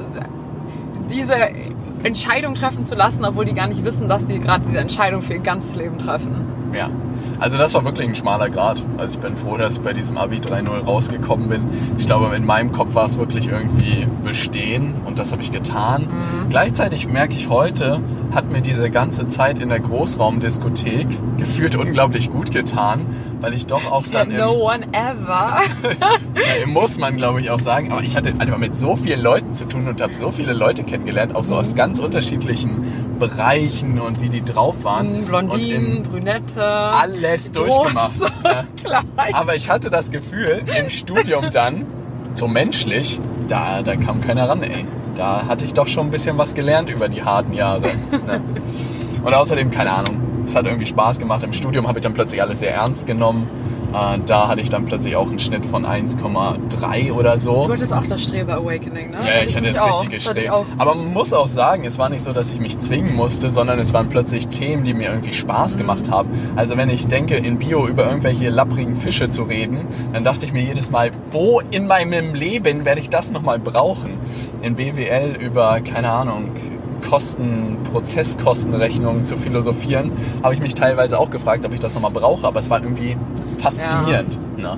diese 1.09 1.35
Entscheidung 2.03 2.55
treffen 2.55 2.85
zu 2.85 2.95
lassen, 2.95 3.25
obwohl 3.25 3.43
die 3.43 3.53
gar 3.53 3.67
nicht 3.67 3.83
wissen, 3.83 4.07
dass 4.07 4.25
die 4.25 4.39
gerade 4.39 4.63
diese 4.65 4.77
Entscheidung 4.77 5.21
für 5.21 5.33
ihr 5.33 5.39
ganzes 5.39 5.75
Leben 5.75 5.97
treffen. 5.97 6.45
Ja, 6.73 6.89
also 7.39 7.57
das 7.57 7.73
war 7.73 7.83
wirklich 7.85 8.07
ein 8.07 8.15
schmaler 8.15 8.49
Grad. 8.49 8.81
Also 8.97 9.13
ich 9.15 9.19
bin 9.19 9.35
froh, 9.37 9.57
dass 9.57 9.73
ich 9.75 9.81
bei 9.81 9.93
diesem 9.93 10.17
Abi 10.17 10.37
3.0 10.37 10.67
rausgekommen 10.85 11.49
bin. 11.49 11.63
Ich 11.97 12.05
glaube, 12.05 12.35
in 12.35 12.45
meinem 12.45 12.71
Kopf 12.71 12.95
war 12.95 13.05
es 13.05 13.17
wirklich 13.17 13.47
irgendwie 13.49 14.07
bestehen 14.23 14.93
und 15.05 15.19
das 15.19 15.31
habe 15.31 15.41
ich 15.41 15.51
getan. 15.51 16.03
Mhm. 16.03 16.49
Gleichzeitig 16.49 17.07
merke 17.07 17.35
ich 17.35 17.49
heute, 17.49 17.99
hat 18.33 18.49
mir 18.51 18.61
diese 18.61 18.89
ganze 18.89 19.27
Zeit 19.27 19.59
in 19.59 19.69
der 19.69 19.79
Großraumdiskothek 19.79 21.07
gefühlt 21.37 21.75
unglaublich 21.75 22.31
gut 22.31 22.51
getan, 22.51 23.05
weil 23.41 23.53
ich 23.53 23.65
doch 23.67 23.91
auch 23.91 24.03
dann 24.11 24.31
im, 24.31 24.37
no 24.37 24.51
one 24.53 24.85
ever. 24.93 25.57
ja, 26.61 26.67
muss 26.67 26.97
man 26.97 27.15
glaube 27.17 27.41
ich 27.41 27.49
auch 27.51 27.59
sagen, 27.59 27.91
aber 27.91 28.01
ich 28.03 28.15
hatte 28.15 28.33
einfach 28.39 28.57
mit 28.57 28.75
so 28.75 28.95
vielen 28.95 29.21
Leuten 29.21 29.53
zu 29.53 29.65
tun 29.65 29.87
und 29.87 30.01
habe 30.01 30.13
so 30.13 30.31
viele 30.31 30.53
Leute 30.53 30.83
kennengelernt, 30.83 31.35
auch 31.35 31.43
so 31.43 31.55
Mhm. 31.55 31.61
aus 31.61 31.75
ganz 31.75 31.99
unterschiedlichen 31.99 33.14
Bereichen 33.15 33.99
und 33.99 34.21
wie 34.21 34.29
die 34.29 34.43
drauf 34.43 34.83
waren. 34.83 35.15
Und 35.15 35.25
Blondinen, 35.25 36.03
Brünette. 36.03 36.63
alles 36.63 37.51
durchgemacht. 37.51 38.19
Ja. 38.83 39.01
Aber 39.33 39.55
ich 39.55 39.69
hatte 39.69 39.89
das 39.89 40.11
Gefühl, 40.11 40.63
im 40.79 40.89
Studium 40.89 41.51
dann, 41.51 41.85
so 42.33 42.47
menschlich, 42.47 43.19
da, 43.47 43.81
da 43.81 43.95
kam 43.95 44.21
keiner 44.21 44.49
ran, 44.49 44.61
ey. 44.63 44.85
Da 45.15 45.47
hatte 45.47 45.63
ich 45.63 45.73
doch 45.73 45.87
schon 45.87 46.07
ein 46.07 46.11
bisschen 46.11 46.37
was 46.37 46.53
gelernt 46.53 46.89
über 46.89 47.07
die 47.07 47.23
harten 47.23 47.53
Jahre. 47.53 47.81
Ne? 47.81 48.41
Und 49.23 49.33
außerdem, 49.33 49.71
keine 49.71 49.91
Ahnung, 49.91 50.21
es 50.45 50.55
hat 50.55 50.65
irgendwie 50.65 50.85
Spaß 50.85 51.19
gemacht. 51.19 51.43
Im 51.43 51.53
Studium 51.53 51.87
habe 51.87 51.99
ich 51.99 52.03
dann 52.03 52.13
plötzlich 52.13 52.41
alles 52.41 52.59
sehr 52.59 52.73
ernst 52.73 53.07
genommen. 53.07 53.49
Äh, 53.93 54.19
Da 54.25 54.47
hatte 54.47 54.61
ich 54.61 54.69
dann 54.69 54.85
plötzlich 54.85 55.15
auch 55.15 55.27
einen 55.29 55.39
Schnitt 55.39 55.65
von 55.65 55.85
1,3 55.85 57.11
oder 57.11 57.37
so. 57.37 57.67
Du 57.67 57.73
hattest 57.73 57.93
auch 57.93 58.05
das 58.07 58.23
Streber-Awakening, 58.23 59.11
ne? 59.11 59.17
Ja, 59.17 59.43
ich 59.45 59.55
hatte 59.55 59.67
das 59.71 59.79
auch. 59.79 60.03
richtige 60.03 60.29
hatte 60.29 60.53
auch. 60.53 60.65
Aber 60.77 60.95
man 60.95 61.13
muss 61.13 61.33
auch 61.33 61.47
sagen, 61.47 61.85
es 61.85 61.97
war 61.97 62.09
nicht 62.09 62.21
so, 62.21 62.33
dass 62.33 62.51
ich 62.53 62.59
mich 62.59 62.79
zwingen 62.79 63.15
musste, 63.15 63.49
sondern 63.51 63.79
es 63.79 63.93
waren 63.93 64.09
plötzlich 64.09 64.47
Themen, 64.47 64.83
die 64.83 64.93
mir 64.93 65.09
irgendwie 65.09 65.33
Spaß 65.33 65.77
gemacht 65.77 66.09
haben. 66.11 66.29
Also 66.55 66.77
wenn 66.77 66.89
ich 66.89 67.07
denke, 67.07 67.35
in 67.35 67.57
Bio 67.59 67.87
über 67.87 68.05
irgendwelche 68.05 68.49
lapprigen 68.49 68.95
Fische 68.97 69.29
zu 69.29 69.43
reden, 69.43 69.79
dann 70.13 70.23
dachte 70.23 70.45
ich 70.45 70.53
mir 70.53 70.63
jedes 70.63 70.91
Mal, 70.91 71.11
wo 71.31 71.61
in 71.71 71.87
meinem 71.87 72.33
Leben 72.33 72.85
werde 72.85 73.01
ich 73.01 73.09
das 73.09 73.31
nochmal 73.31 73.59
brauchen? 73.59 74.13
In 74.61 74.75
BWL 74.75 75.37
über, 75.39 75.79
keine 75.81 76.11
Ahnung, 76.11 76.51
Kosten, 77.09 77.77
Prozesskostenrechnungen 77.91 79.25
zu 79.25 79.37
philosophieren, 79.37 80.11
habe 80.43 80.53
ich 80.53 80.59
mich 80.59 80.73
teilweise 80.73 81.19
auch 81.19 81.29
gefragt, 81.29 81.65
ob 81.65 81.73
ich 81.73 81.79
das 81.79 81.93
nochmal 81.93 82.11
brauche. 82.11 82.45
Aber 82.47 82.59
es 82.59 82.69
war 82.69 82.81
irgendwie 82.81 83.17
faszinierend. 83.59 84.39
Ne? 84.57 84.77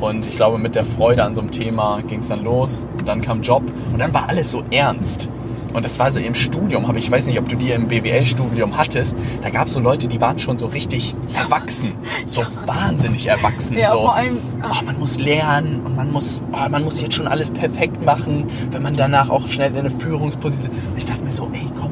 Und 0.00 0.26
ich 0.26 0.34
glaube, 0.36 0.58
mit 0.58 0.74
der 0.74 0.84
Freude 0.84 1.22
an 1.22 1.34
so 1.34 1.40
einem 1.40 1.50
Thema 1.50 2.00
ging 2.06 2.18
es 2.18 2.28
dann 2.28 2.42
los. 2.42 2.86
Dann 3.04 3.22
kam 3.22 3.40
Job 3.40 3.62
und 3.92 4.00
dann 4.00 4.12
war 4.12 4.28
alles 4.28 4.50
so 4.50 4.62
ernst. 4.72 5.28
Und 5.72 5.84
das 5.84 5.98
war 5.98 6.12
so 6.12 6.20
im 6.20 6.34
Studium, 6.34 6.86
habe 6.88 6.98
ich 6.98 7.10
weiß 7.10 7.26
nicht, 7.26 7.38
ob 7.38 7.48
du 7.48 7.56
die 7.56 7.70
im 7.70 7.88
BWL-Studium 7.88 8.76
hattest. 8.76 9.16
Da 9.42 9.50
gab 9.50 9.68
es 9.68 9.72
so 9.74 9.80
Leute, 9.80 10.06
die 10.08 10.20
waren 10.20 10.38
schon 10.38 10.58
so 10.58 10.66
richtig 10.66 11.14
erwachsen, 11.34 11.94
so 12.26 12.42
wahnsinnig 12.66 13.26
erwachsen. 13.26 13.78
Ja, 13.78 13.88
so, 13.90 14.00
vor 14.02 14.14
allem- 14.14 14.38
oh, 14.62 14.84
man 14.84 14.98
muss 14.98 15.18
lernen 15.18 15.80
und 15.84 15.96
man 15.96 16.10
muss, 16.12 16.42
oh, 16.52 16.68
man 16.68 16.84
muss 16.84 17.00
jetzt 17.00 17.14
schon 17.14 17.26
alles 17.26 17.50
perfekt 17.50 18.04
machen, 18.04 18.44
wenn 18.70 18.82
man 18.82 18.96
danach 18.96 19.30
auch 19.30 19.46
schnell 19.46 19.70
in 19.72 19.78
eine 19.78 19.90
Führungsposition. 19.90 20.70
Ich 20.96 21.06
dachte 21.06 21.22
mir 21.24 21.32
so, 21.32 21.48
ey, 21.52 21.66
komm. 21.80 21.90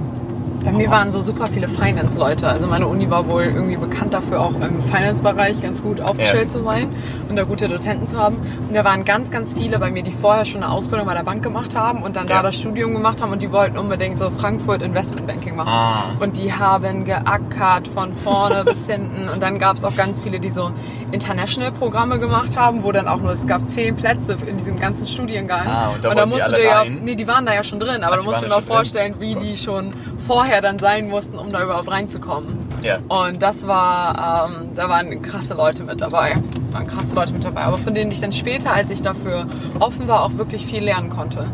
Bei 0.65 0.73
mir 0.73 0.91
waren 0.91 1.11
so 1.11 1.21
super 1.21 1.47
viele 1.47 1.69
Finance-Leute. 1.69 2.47
Also 2.47 2.67
meine 2.67 2.87
Uni 2.87 3.09
war 3.11 3.29
wohl 3.31 3.45
irgendwie 3.45 3.77
bekannt 3.77 4.13
dafür, 4.13 4.41
auch 4.41 4.53
im 4.61 4.83
Finance-Bereich 4.83 5.63
ganz 5.63 5.83
gut 5.83 6.01
aufgestellt 6.03 6.49
Ja. 6.49 6.59
zu 6.59 6.63
sein 6.63 6.89
und 7.31 7.37
da 7.37 7.45
gute 7.45 7.67
Dozenten 7.67 8.07
zu 8.07 8.19
haben. 8.19 8.37
Und 8.69 8.75
da 8.77 8.85
waren 8.85 9.05
ganz, 9.07 9.31
ganz 9.31 9.55
viele 9.55 9.79
bei 9.79 9.91
mir, 9.91 10.03
die 10.03 10.13
vorher 10.13 10.45
schon 10.45 10.63
eine 10.63 10.71
Ausbildung 10.71 11.07
bei 11.07 11.15
der 11.15 11.23
Bank 11.23 11.43
gemacht 11.43 11.75
haben 11.75 12.03
und 12.03 12.15
dann 12.17 12.29
Ja. 12.29 12.37
da 12.37 12.43
das 12.43 12.57
Studium 12.57 12.93
gemacht 12.93 13.23
haben 13.23 13.33
und 13.33 13.41
die 13.41 13.51
wollten 13.53 13.79
unbedingt 13.79 14.19
so 14.19 14.29
Frankfurt 14.31 14.83
Investmentbanking 14.83 15.57
machen. 15.57 15.71
Ah. 15.73 16.03
Und 16.23 16.37
die 16.37 16.53
haben 16.53 17.05
geackert 17.07 17.89
von 17.89 18.13
vorne 18.13 18.63
bis 18.67 18.87
hinten. 18.87 19.29
Und 19.31 19.43
dann 19.43 19.59
gab 19.59 19.77
es 19.77 19.85
auch 19.85 19.97
ganz 19.97 20.21
viele, 20.21 20.41
die 20.41 20.51
so 20.51 20.71
International-Programme 21.13 22.19
gemacht 22.19 22.57
haben, 22.57 22.83
wo 22.85 22.93
dann 22.93 23.09
auch 23.09 23.21
nur, 23.21 23.33
es 23.33 23.47
gab 23.47 23.69
zehn 23.69 23.97
Plätze 23.97 24.37
in 24.47 24.57
diesem 24.59 24.79
ganzen 24.79 25.07
Studiengang. 25.07 25.67
Ah, 25.67 25.89
und 25.95 26.05
da 26.05 26.11
da 26.11 26.17
wollten 26.17 26.29
die 26.31 26.35
musst 26.37 26.49
du 26.49 26.53
dir 26.53 26.65
ja, 26.65 26.85
nee, 26.85 27.15
die 27.15 27.27
waren 27.29 27.47
da 27.47 27.55
ja 27.55 27.63
schon 27.63 27.81
drin, 27.81 28.03
aber 28.05 28.17
Ach, 28.17 28.21
du 28.21 28.25
musst 28.27 28.43
dir 28.43 28.47
da 28.49 28.55
mal 28.57 28.61
schon 28.61 28.67
drin? 28.67 28.77
vorstellen, 28.77 29.15
wie 29.19 29.35
die 29.35 29.57
schon 29.57 29.93
vorher 30.27 30.61
dann 30.61 30.79
sein 30.79 31.09
mussten, 31.09 31.39
um 31.39 31.53
da 31.53 31.63
überhaupt 31.63 31.91
reinzukommen. 31.91 32.59
Ja. 32.83 32.99
Und 33.09 33.43
das 33.43 33.67
war, 33.67 34.49
ähm, 34.51 34.71
da 34.75 34.89
waren 34.89 35.21
krasse 35.23 35.55
Leute 35.55 35.85
mit 35.85 36.01
dabei. 36.01 36.35
Waren 36.73 36.87
krasse 36.87 37.15
Leute 37.15 37.33
mit 37.33 37.45
dabei, 37.45 37.63
aber 37.63 37.79
von 37.79 37.95
denen 37.95 38.11
ich 38.11 38.21
dann 38.21 38.33
später, 38.33 38.73
als 38.73 38.91
ich 38.91 39.03
dafür 39.03 39.47
offen 39.81 40.09
war, 40.09 40.23
auch 40.25 40.37
wirklich 40.37 40.65
viel 40.67 40.83
lernen 40.85 41.11
konnte. 41.11 41.47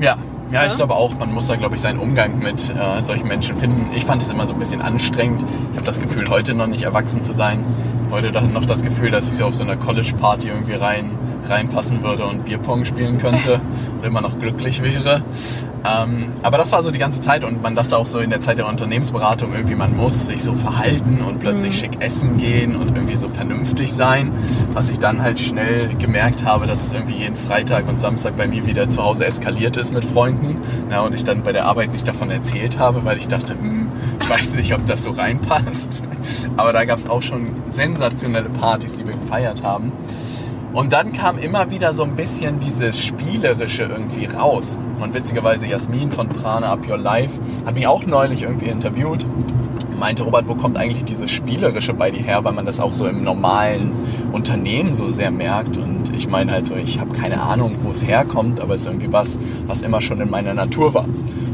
Ja, 0.00 0.16
Ja, 0.50 0.64
ich 0.64 0.76
glaube 0.76 0.94
auch, 0.94 1.12
man 1.18 1.32
muss 1.32 1.46
da, 1.48 1.56
glaube 1.56 1.74
ich, 1.74 1.80
seinen 1.82 1.98
Umgang 1.98 2.38
mit 2.38 2.70
äh, 2.70 3.04
solchen 3.04 3.28
Menschen 3.28 3.56
finden. 3.58 3.90
Ich 3.94 4.04
fand 4.06 4.22
es 4.22 4.30
immer 4.30 4.46
so 4.46 4.54
ein 4.54 4.58
bisschen 4.58 4.80
anstrengend. 4.80 5.42
Ich 5.72 5.76
habe 5.76 5.84
das 5.86 6.00
Gefühl, 6.00 6.28
heute 6.30 6.54
noch 6.54 6.66
nicht 6.66 6.84
erwachsen 6.84 7.22
zu 7.22 7.34
sein. 7.34 7.64
Heute 8.10 8.32
noch 8.48 8.64
das 8.64 8.82
Gefühl, 8.82 9.10
dass 9.10 9.28
ich 9.28 9.34
so 9.36 9.44
auf 9.44 9.54
so 9.54 9.62
einer 9.64 9.76
College-Party 9.76 10.48
irgendwie 10.48 10.74
rein, 10.74 11.10
reinpassen 11.48 12.02
würde 12.02 12.24
und 12.24 12.44
Bierpong 12.46 12.84
spielen 12.84 13.18
könnte 13.18 13.60
und 13.98 14.04
immer 14.06 14.20
noch 14.20 14.38
glücklich 14.38 14.82
wäre. 14.82 15.22
Ähm, 15.86 16.30
aber 16.42 16.58
das 16.58 16.72
war 16.72 16.82
so 16.82 16.90
die 16.90 16.98
ganze 16.98 17.20
Zeit 17.20 17.44
und 17.44 17.62
man 17.62 17.74
dachte 17.76 17.96
auch 17.96 18.06
so 18.06 18.18
in 18.18 18.30
der 18.30 18.40
Zeit 18.40 18.58
der 18.58 18.66
Unternehmensberatung 18.66 19.52
irgendwie, 19.54 19.76
man 19.76 19.96
muss 19.96 20.26
sich 20.26 20.42
so 20.42 20.54
verhalten 20.54 21.20
und 21.26 21.38
plötzlich 21.38 21.68
Mhm. 21.68 21.72
schick 21.72 21.90
essen 22.02 22.36
gehen 22.38 22.74
und 22.76 22.96
irgendwie 22.96 23.16
so 23.16 23.28
vernünftig 23.28 23.92
sein. 23.92 24.32
Was 24.72 24.90
ich 24.90 24.98
dann 24.98 25.22
halt 25.22 25.38
schnell 25.38 25.90
gemerkt 25.98 26.44
habe, 26.44 26.66
dass 26.66 26.84
es 26.84 26.94
irgendwie 26.94 27.18
jeden 27.18 27.36
Freitag 27.36 27.88
und 27.88 28.00
Samstag 28.00 28.36
bei 28.36 28.48
mir 28.48 28.66
wieder 28.66 28.88
zu 28.90 29.04
Hause 29.04 29.26
eskaliert 29.26 29.76
ist 29.76 29.92
mit 29.92 30.04
Freunden. 30.04 30.56
Na, 30.90 31.02
und 31.02 31.14
ich 31.14 31.24
dann 31.24 31.42
bei 31.42 31.52
der 31.52 31.66
Arbeit 31.66 31.92
nicht 31.92 32.08
davon 32.08 32.30
erzählt 32.30 32.78
habe, 32.78 33.04
weil 33.04 33.18
ich 33.18 33.28
dachte, 33.28 33.52
hm, 33.54 33.77
ich 34.20 34.28
weiß 34.28 34.54
nicht, 34.56 34.74
ob 34.74 34.86
das 34.86 35.04
so 35.04 35.12
reinpasst. 35.12 36.02
Aber 36.56 36.72
da 36.72 36.84
gab 36.84 36.98
es 36.98 37.08
auch 37.08 37.22
schon 37.22 37.46
sensationelle 37.68 38.50
Partys, 38.50 38.96
die 38.96 39.06
wir 39.06 39.14
gefeiert 39.14 39.62
haben. 39.62 39.92
Und 40.72 40.92
dann 40.92 41.12
kam 41.12 41.38
immer 41.38 41.70
wieder 41.70 41.94
so 41.94 42.04
ein 42.04 42.14
bisschen 42.14 42.60
dieses 42.60 43.00
Spielerische 43.00 43.84
irgendwie 43.84 44.26
raus. 44.26 44.78
Und 45.00 45.14
witzigerweise 45.14 45.66
Jasmin 45.66 46.12
von 46.12 46.28
Prana 46.28 46.72
Up 46.72 46.86
Your 46.88 46.98
Life 46.98 47.40
hat 47.64 47.74
mich 47.74 47.86
auch 47.86 48.04
neulich 48.04 48.42
irgendwie 48.42 48.66
interviewt. 48.66 49.26
Meinte 49.98 50.22
Robert, 50.22 50.46
wo 50.46 50.54
kommt 50.54 50.76
eigentlich 50.76 51.04
dieses 51.04 51.30
Spielerische 51.30 51.94
bei 51.94 52.10
dir 52.10 52.22
her, 52.22 52.44
weil 52.44 52.52
man 52.52 52.66
das 52.66 52.80
auch 52.80 52.94
so 52.94 53.06
im 53.06 53.24
normalen 53.24 53.90
Unternehmen 54.30 54.94
so 54.94 55.08
sehr 55.08 55.30
merkt. 55.30 55.76
Und 55.78 56.14
ich 56.14 56.28
meine 56.28 56.52
halt 56.52 56.66
so, 56.66 56.76
ich 56.76 57.00
habe 57.00 57.12
keine 57.12 57.40
Ahnung, 57.40 57.76
wo 57.82 57.90
es 57.90 58.06
herkommt, 58.06 58.60
aber 58.60 58.74
es 58.74 58.82
ist 58.82 58.86
irgendwie 58.86 59.12
was, 59.12 59.38
was 59.66 59.82
immer 59.82 60.00
schon 60.00 60.20
in 60.20 60.30
meiner 60.30 60.54
Natur 60.54 60.94
war. 60.94 61.06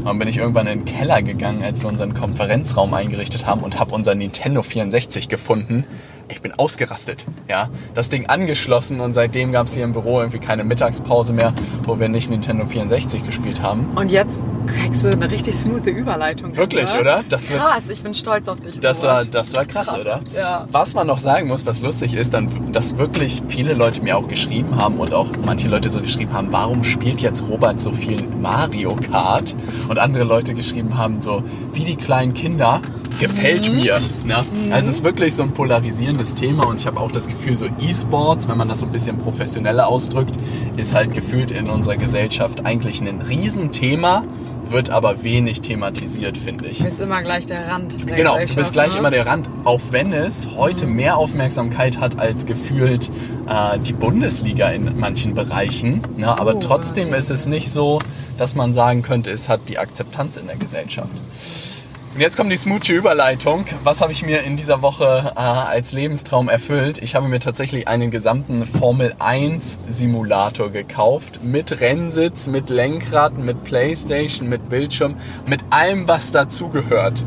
Dann 0.05 0.19
bin 0.19 0.27
ich 0.27 0.37
irgendwann 0.37 0.67
in 0.67 0.79
den 0.79 0.85
Keller 0.85 1.23
gegangen, 1.23 1.63
als 1.63 1.81
wir 1.81 1.89
unseren 1.89 2.13
Konferenzraum 2.13 2.93
eingerichtet 2.93 3.47
haben 3.47 3.61
und 3.61 3.79
habe 3.79 3.95
unser 3.95 4.13
Nintendo 4.13 4.61
64 4.61 5.29
gefunden. 5.29 5.83
Ich 6.29 6.41
bin 6.41 6.53
ausgerastet, 6.53 7.25
ja. 7.49 7.69
Das 7.95 8.09
Ding 8.09 8.27
angeschlossen 8.27 8.99
und 8.99 9.15
seitdem 9.15 9.51
gab 9.51 9.65
es 9.65 9.73
hier 9.73 9.83
im 9.83 9.93
Büro 9.93 10.19
irgendwie 10.19 10.37
keine 10.37 10.63
Mittagspause 10.63 11.33
mehr, 11.33 11.53
wo 11.83 11.99
wir 11.99 12.07
nicht 12.07 12.29
Nintendo 12.29 12.67
64 12.67 13.25
gespielt 13.25 13.63
haben. 13.63 13.93
Und 13.95 14.11
jetzt 14.11 14.43
kriegst 14.65 15.05
du 15.05 15.09
eine 15.09 15.29
richtig 15.29 15.55
smooth 15.55 15.85
Überleitung. 15.85 16.55
Wirklich, 16.57 16.93
ne? 16.93 16.99
oder? 17.01 17.23
Das 17.29 17.49
wird- 17.49 17.63
Krass, 17.63 17.89
ich 17.89 18.01
bin 18.01 18.13
stolz 18.13 18.47
auf 18.47 18.59
dich. 18.61 18.79
Das 18.79 19.03
war, 19.03 19.25
das 19.25 19.53
war 19.53 19.65
krass, 19.65 19.87
Krass, 19.87 19.99
oder? 19.99 20.19
ja. 20.35 20.67
Was 20.71 20.93
man 20.93 21.07
noch 21.07 21.17
sagen 21.17 21.47
muss, 21.47 21.65
was 21.65 21.81
lustig 21.81 22.13
ist, 22.13 22.33
dann, 22.33 22.49
dass 22.71 22.97
wirklich 22.97 23.41
viele 23.47 23.73
Leute 23.73 24.01
mir 24.01 24.17
auch 24.17 24.27
geschrieben 24.27 24.75
haben 24.79 24.97
und 24.97 25.13
auch 25.13 25.27
manche 25.45 25.67
Leute 25.67 25.89
so 25.89 26.01
geschrieben 26.01 26.33
haben, 26.33 26.47
warum 26.51 26.83
spielt 26.83 27.21
jetzt 27.21 27.43
Robert 27.49 27.79
so 27.79 27.91
viel 27.91 28.17
Mario 28.41 28.95
Kart? 28.95 29.55
Und 29.87 29.99
andere 29.99 30.23
Leute 30.23 30.53
geschrieben 30.53 30.97
haben 30.97 31.21
so, 31.21 31.43
wie 31.73 31.83
die 31.83 31.95
kleinen 31.95 32.33
Kinder, 32.33 32.81
gefällt 33.19 33.69
Mhm. 33.71 33.79
mir. 33.79 33.97
Ne? 34.25 34.35
Also 34.71 34.89
es 34.89 34.97
ist 34.97 35.03
wirklich 35.05 35.33
so 35.35 35.43
ein 35.43 35.51
polarisierendes 35.51 36.35
Thema 36.35 36.67
und 36.67 36.81
ich 36.81 36.85
habe 36.85 36.99
auch 36.99 37.11
das 37.11 37.27
Gefühl, 37.27 37.55
so 37.55 37.65
E-Sports, 37.79 38.49
wenn 38.49 38.57
man 38.57 38.67
das 38.67 38.81
so 38.81 38.85
ein 38.85 38.91
bisschen 38.91 39.17
professioneller 39.17 39.87
ausdrückt, 39.87 40.35
ist 40.75 40.93
halt 40.93 41.13
gefühlt 41.13 41.51
in 41.51 41.69
unserer 41.69 41.95
Gesellschaft 41.95 42.65
eigentlich 42.65 42.99
ein 43.01 43.21
Riesenthema, 43.21 44.23
wird 44.71 44.89
aber 44.89 45.23
wenig 45.23 45.61
thematisiert, 45.61 46.37
finde 46.37 46.67
ich. 46.67 46.79
Du 46.79 46.85
bist 46.85 46.99
immer 47.01 47.21
gleich 47.21 47.45
der 47.45 47.67
Rand. 47.67 47.93
Der 48.07 48.15
Genau, 48.15 48.37
du 48.37 48.55
bist 48.55 48.73
gleich 48.73 48.93
ne? 48.93 48.99
immer 48.99 49.11
der 49.11 49.25
Rand, 49.25 49.49
auch 49.63 49.81
wenn 49.91 50.13
es 50.13 50.49
heute 50.55 50.85
mehr 50.87 51.17
Aufmerksamkeit 51.17 51.99
hat 51.99 52.19
als 52.19 52.45
gefühlt 52.45 53.09
äh, 53.47 53.79
die 53.79 53.93
Bundesliga 53.93 54.69
in 54.69 54.99
manchen 54.99 55.33
Bereichen. 55.33 56.01
Ne? 56.17 56.27
Aber 56.27 56.55
Oh, 56.55 56.59
trotzdem 56.59 57.13
ist 57.13 57.29
es 57.29 57.45
nicht 57.47 57.69
so, 57.69 57.99
dass 58.37 58.55
man 58.55 58.73
sagen 58.73 59.01
könnte, 59.01 59.31
es 59.31 59.49
hat 59.49 59.61
die 59.69 59.77
Akzeptanz 59.77 60.37
in 60.37 60.47
der 60.47 60.57
Gesellschaft. 60.57 61.13
Und 62.15 62.21
jetzt 62.21 62.37
kommt 62.37 62.49
die 62.49 62.55
smoothie 62.55 62.93
Überleitung. 62.93 63.65
Was 63.83 63.99
habe 63.99 64.13
ich 64.13 64.25
mir 64.25 64.43
in 64.43 64.55
dieser 64.55 64.81
Woche 64.81 65.33
äh, 65.35 65.37
als 65.37 65.91
Lebenstraum 65.91 66.47
erfüllt? 66.47 66.99
Ich 67.03 67.13
habe 67.13 67.27
mir 67.27 67.41
tatsächlich 67.41 67.89
einen 67.89 68.09
gesamten 68.09 68.65
Formel 68.65 69.13
1 69.19 69.81
Simulator 69.89 70.69
gekauft. 70.69 71.41
Mit 71.43 71.81
Rennsitz, 71.81 72.47
mit 72.47 72.69
Lenkrad, 72.69 73.37
mit 73.37 73.65
Playstation, 73.65 74.47
mit 74.47 74.69
Bildschirm, 74.69 75.17
mit 75.45 75.59
allem, 75.71 76.07
was 76.07 76.31
dazugehört. 76.31 77.25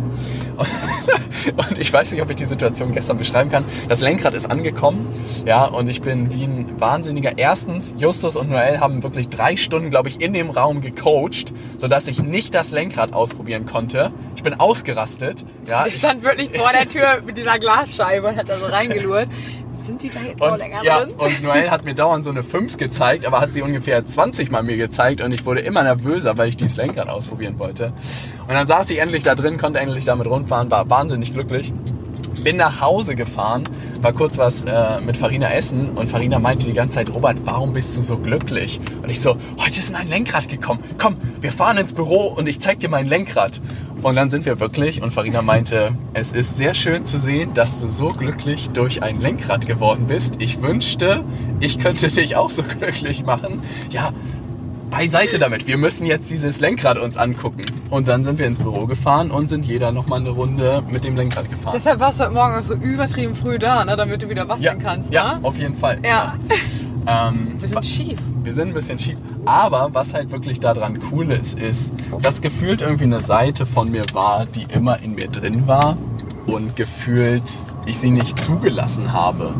Und 1.57 1.78
ich 1.78 1.92
weiß 1.92 2.12
nicht, 2.12 2.23
ob 2.23 2.30
ich 2.30 2.37
die 2.37 2.45
Situation 2.45 2.92
gestern 2.92 3.18
beschreiben 3.18 3.50
kann. 3.50 3.64
Das 3.88 4.00
Lenkrad 4.00 4.35
ist 4.35 4.50
angekommen, 4.50 5.07
ja, 5.47 5.64
und 5.64 5.88
ich 5.88 6.02
bin 6.02 6.33
wie 6.33 6.45
ein 6.45 6.80
Wahnsinniger. 6.80 7.33
Erstens, 7.37 7.95
Justus 7.99 8.37
und 8.37 8.50
Noel 8.50 8.80
haben 8.80 9.02
wirklich 9.02 9.28
drei 9.28 9.57
Stunden, 9.57 9.90
glaube 9.90 10.09
ich, 10.09 10.21
in 10.21 10.33
dem 10.33 10.50
Raum 10.50 10.80
gecoacht, 10.80 11.52
sodass 11.76 12.09
ich 12.09 12.23
nicht 12.23 12.54
das 12.54 12.71
Lenkrad 12.71 13.12
ausprobieren 13.14 13.66
konnte. 13.66 14.12
Ich 14.38 14.45
bin 14.45 14.54
ausgerastet, 14.61 15.45
ja. 15.66 15.87
Ich 15.88 15.97
stand 15.97 16.23
wirklich 16.23 16.57
vor 16.57 16.71
der 16.71 16.87
Tür 16.88 17.21
mit 17.26 17.37
dieser 17.37 17.59
Glasscheibe 17.59 18.28
und 18.28 18.37
hat 18.37 18.49
da 18.49 18.57
so 18.57 18.66
reingelurrt. 18.66 19.26
Sind 19.80 20.00
die 20.00 20.11
da 20.11 20.21
jetzt 20.21 20.40
so 20.40 20.52
und, 20.52 20.61
länger 20.61 20.85
ja, 20.85 21.00
drin? 21.00 21.11
und 21.18 21.42
Noel 21.42 21.73
hat 21.73 21.85
mir 21.85 21.95
dauernd 21.97 22.25
so 22.25 22.30
eine 22.30 22.45
5 22.45 22.76
gezeigt, 22.76 23.26
aber 23.26 23.40
hat 23.40 23.52
sie 23.52 23.62
ungefähr 23.62 24.07
20 24.07 24.52
Mal 24.52 24.62
mir 24.62 24.76
gezeigt 24.76 25.23
und 25.23 25.35
ich 25.35 25.45
wurde 25.45 25.62
immer 25.62 25.83
nervöser, 25.83 26.38
weil 26.38 26.50
ich 26.50 26.57
dieses 26.57 26.76
Lenkrad 26.76 27.09
ausprobieren 27.09 27.59
wollte. 27.59 27.92
Und 28.47 28.54
dann 28.54 28.68
saß 28.68 28.88
ich 28.90 29.00
endlich 29.00 29.25
da 29.25 29.35
drin, 29.35 29.59
konnte 29.59 29.80
endlich 29.80 30.04
damit 30.04 30.28
rundfahren, 30.28 30.71
war 30.71 30.88
wahnsinnig 30.88 31.33
glücklich. 31.33 31.73
Bin 32.45 32.57
nach 32.59 32.80
Hause 32.80 33.16
gefahren, 33.16 33.64
war 34.00 34.12
kurz 34.12 34.38
was 34.38 34.62
äh, 34.62 35.00
mit 35.04 35.16
Farina 35.16 35.50
essen 35.50 35.90
und 35.97 36.09
Farina 36.09 36.38
meinte 36.38 36.66
die 36.66 36.75
ganze 36.75 36.99
Zeit, 36.99 37.12
Robert, 37.12 37.38
warum 37.42 37.73
bist 37.73 37.97
du 37.97 38.02
so 38.02 38.18
glücklich? 38.18 38.80
Und 39.02 39.11
ich 39.11 39.21
so, 39.21 39.37
heute 39.59 39.80
ist 39.80 39.92
mein 39.92 40.07
Lenkrad 40.07 40.49
gekommen. 40.49 40.85
Komm, 40.97 41.16
wir 41.40 41.50
fahren 41.50 41.78
ins 41.78 41.92
Büro 41.92 42.28
und 42.28 42.49
ich 42.49 42.61
zeig 42.61 42.78
dir 42.78 42.88
mein 42.88 43.09
Lenkrad. 43.09 43.61
Und 44.02 44.14
dann 44.14 44.31
sind 44.31 44.47
wir 44.47 44.61
wirklich 44.61 45.02
und 45.02 45.12
Farina 45.12 45.43
meinte, 45.43 45.93
es 46.14 46.33
ist 46.33 46.57
sehr 46.57 46.75
schön 46.75 47.05
zu 47.05 47.19
sehen, 47.19 47.52
dass 47.55 47.81
du 47.81 47.88
so 47.88 48.09
glücklich 48.09 48.71
durch 48.71 49.02
ein 49.02 49.21
Lenkrad 49.21 49.67
geworden 49.67 50.07
bist. 50.07 50.37
Ich 50.40 50.62
wünschte, 50.62 51.25
ich 51.61 51.78
könnte 51.78 52.09
dich 52.09 52.37
auch 52.37 52.50
so 52.50 52.62
glücklich 52.78 53.25
machen. 53.25 53.62
Ja, 53.90 54.12
beiseite 54.90 55.38
damit. 55.38 55.67
Wir 55.67 55.76
müssen 55.76 56.07
jetzt 56.07 56.31
dieses 56.31 56.61
Lenkrad 56.61 56.99
uns 56.99 57.17
angucken. 57.17 57.62
Und 57.90 58.07
dann 58.07 58.23
sind 58.23 58.38
wir 58.38 58.47
ins 58.47 58.59
Büro 58.59 58.87
gefahren 58.87 59.31
und 59.31 59.49
sind 59.49 59.64
jeder 59.67 59.93
nochmal 59.93 60.21
eine 60.21 60.31
Runde 60.31 60.83
mit 60.90 61.05
dem 61.05 61.17
Lenkrad 61.17 61.50
gefahren. 61.50 61.73
Deshalb 61.75 62.00
warst 62.00 62.21
du 62.21 62.25
heute 62.25 62.35
Morgen 62.35 62.55
auch 62.55 62.62
so 62.62 62.75
übertrieben 62.75 63.35
früh 63.35 63.59
da, 63.59 63.85
ne, 63.85 63.97
damit 63.97 64.23
du 64.23 64.28
wieder 64.28 64.45
basteln 64.45 64.78
ja, 64.78 64.83
kannst, 64.83 65.12
ja, 65.12 65.35
ne? 65.35 65.40
auf 65.43 65.59
jeden 65.59 65.75
Fall. 65.76 65.99
Ja. 66.05 66.37
Ähm, 67.07 67.55
Wir 67.59 67.69
sind 67.69 67.87
schief. 67.87 68.19
wir 68.43 68.52
sind 68.52 68.69
ein 68.69 68.75
bisschen 68.75 68.99
schief. 68.99 69.19
Aber 69.49 69.95
was 69.95 70.12
halt 70.12 70.31
wirklich 70.31 70.61
daran 70.61 71.00
cool 71.11 71.31
ist, 71.31 71.59
ist, 71.59 71.90
dass 72.21 72.43
gefühlt 72.43 72.83
irgendwie 72.83 73.05
eine 73.05 73.23
Seite 73.23 73.64
von 73.64 73.90
mir 73.90 74.05
war, 74.12 74.45
die 74.45 74.67
immer 74.75 75.02
in 75.02 75.14
mir 75.14 75.28
drin 75.28 75.67
war 75.67 75.97
und 76.47 76.76
gefühlt 76.76 77.50
ich 77.87 77.99
sie 77.99 78.11
nicht 78.11 78.38
zugelassen 78.38 79.14
habe. 79.14 79.55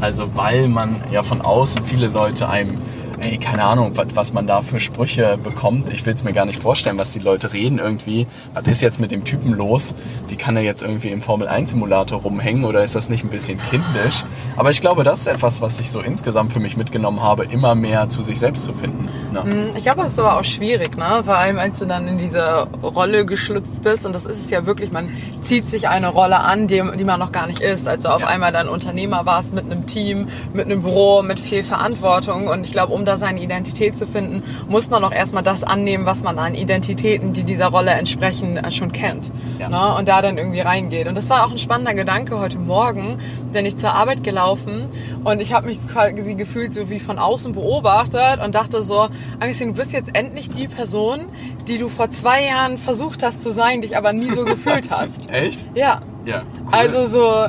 Also 0.00 0.30
weil 0.36 0.68
man 0.68 0.94
ja 1.10 1.24
von 1.24 1.40
außen 1.40 1.84
viele 1.84 2.06
Leute 2.06 2.48
einem, 2.48 2.78
ey, 3.22 3.38
keine 3.38 3.64
Ahnung, 3.64 3.92
was, 3.94 4.06
was 4.14 4.32
man 4.32 4.46
da 4.46 4.62
für 4.62 4.80
Sprüche 4.80 5.38
bekommt. 5.42 5.92
Ich 5.92 6.04
will 6.04 6.14
es 6.14 6.24
mir 6.24 6.32
gar 6.32 6.44
nicht 6.44 6.60
vorstellen, 6.60 6.98
was 6.98 7.12
die 7.12 7.20
Leute 7.20 7.52
reden 7.52 7.78
irgendwie. 7.78 8.26
Was 8.54 8.66
ist 8.66 8.82
jetzt 8.82 9.00
mit 9.00 9.10
dem 9.12 9.24
Typen 9.24 9.52
los? 9.52 9.94
Wie 10.28 10.36
kann 10.36 10.56
er 10.56 10.62
jetzt 10.62 10.82
irgendwie 10.82 11.08
im 11.08 11.22
Formel 11.22 11.46
1 11.48 11.70
Simulator 11.70 12.20
rumhängen 12.20 12.64
oder 12.64 12.82
ist 12.82 12.94
das 12.94 13.08
nicht 13.08 13.24
ein 13.24 13.30
bisschen 13.30 13.58
kindisch? 13.70 14.24
Aber 14.56 14.70
ich 14.70 14.80
glaube, 14.80 15.04
das 15.04 15.20
ist 15.20 15.26
etwas, 15.28 15.60
was 15.60 15.78
ich 15.80 15.90
so 15.90 16.00
insgesamt 16.00 16.52
für 16.52 16.60
mich 16.60 16.76
mitgenommen 16.76 17.22
habe, 17.22 17.44
immer 17.44 17.74
mehr 17.74 18.08
zu 18.08 18.22
sich 18.22 18.38
selbst 18.38 18.64
zu 18.64 18.72
finden. 18.72 19.08
Ne? 19.32 19.72
Ich 19.76 19.84
glaube, 19.84 20.02
das 20.02 20.12
ist 20.12 20.18
aber 20.18 20.38
auch 20.38 20.44
schwierig, 20.44 20.96
ne? 20.96 21.22
Vor 21.24 21.36
allem, 21.36 21.58
als 21.58 21.78
du 21.78 21.86
dann 21.86 22.08
in 22.08 22.18
diese 22.18 22.66
Rolle 22.82 23.24
geschlüpft 23.24 23.82
bist. 23.82 24.04
Und 24.04 24.14
das 24.14 24.26
ist 24.26 24.44
es 24.44 24.50
ja 24.50 24.66
wirklich, 24.66 24.90
man 24.92 25.08
zieht 25.42 25.68
sich 25.68 25.88
eine 25.88 26.08
Rolle 26.08 26.40
an, 26.40 26.66
die, 26.66 26.82
die 26.98 27.04
man 27.04 27.20
noch 27.20 27.32
gar 27.32 27.46
nicht 27.46 27.60
ist. 27.60 27.86
Also 27.86 28.08
auf 28.08 28.22
Ja. 28.22 28.26
einmal 28.26 28.52
dann 28.52 28.68
Unternehmer 28.68 29.24
warst 29.26 29.54
mit 29.54 29.64
einem 29.64 29.86
Team, 29.86 30.26
mit 30.52 30.66
einem 30.66 30.82
Büro, 30.82 31.22
mit 31.22 31.38
viel 31.40 31.62
Verantwortung. 31.62 32.48
Und 32.48 32.64
ich 32.66 32.72
glaube, 32.72 32.92
um 32.92 33.04
da 33.12 33.18
seine 33.18 33.42
Identität 33.42 33.96
zu 33.96 34.06
finden, 34.06 34.42
muss 34.68 34.88
man 34.90 35.04
auch 35.04 35.12
erstmal 35.12 35.42
das 35.42 35.62
annehmen, 35.62 36.06
was 36.06 36.22
man 36.22 36.38
an 36.38 36.54
Identitäten, 36.54 37.32
die 37.32 37.44
dieser 37.44 37.66
Rolle 37.66 37.90
entsprechen, 37.92 38.56
äh, 38.56 38.70
schon 38.70 38.92
kennt. 38.92 39.32
Ja. 39.58 39.68
Ne? 39.68 39.94
Und 39.98 40.08
da 40.08 40.22
dann 40.22 40.38
irgendwie 40.38 40.60
reingeht. 40.60 41.06
Und 41.06 41.16
das 41.16 41.28
war 41.30 41.46
auch 41.46 41.50
ein 41.50 41.58
spannender 41.58 41.94
Gedanke 41.94 42.38
heute 42.38 42.58
Morgen, 42.58 43.18
bin 43.52 43.66
ich 43.66 43.76
zur 43.76 43.92
Arbeit 43.92 44.24
gelaufen 44.24 44.88
und 45.24 45.40
ich 45.40 45.52
habe 45.52 45.66
mich 45.66 45.78
quasi 45.86 46.34
gefühlt 46.34 46.74
so 46.74 46.88
wie 46.88 47.00
von 47.00 47.18
außen 47.18 47.52
beobachtet 47.52 48.42
und 48.42 48.54
dachte 48.54 48.82
so, 48.82 49.08
Augustin, 49.40 49.68
du 49.68 49.74
bist 49.74 49.92
jetzt 49.92 50.10
endlich 50.14 50.48
die 50.48 50.68
Person, 50.68 51.26
die 51.68 51.78
du 51.78 51.88
vor 51.88 52.10
zwei 52.10 52.44
Jahren 52.46 52.78
versucht 52.78 53.22
hast 53.22 53.42
zu 53.42 53.50
sein, 53.50 53.82
dich 53.82 53.96
aber 53.96 54.12
nie 54.12 54.30
so 54.30 54.44
gefühlt 54.44 54.90
hast. 54.90 55.30
Echt? 55.30 55.66
Ja. 55.74 56.02
Ja. 56.24 56.44
Cool. 56.66 56.72
Also 56.72 57.04
so, 57.04 57.48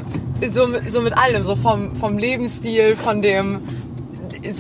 so, 0.52 0.68
so 0.88 1.02
mit 1.02 1.16
allem, 1.16 1.44
so 1.44 1.56
vom, 1.56 1.96
vom 1.96 2.18
Lebensstil, 2.18 2.96
von 2.96 3.22
dem, 3.22 3.62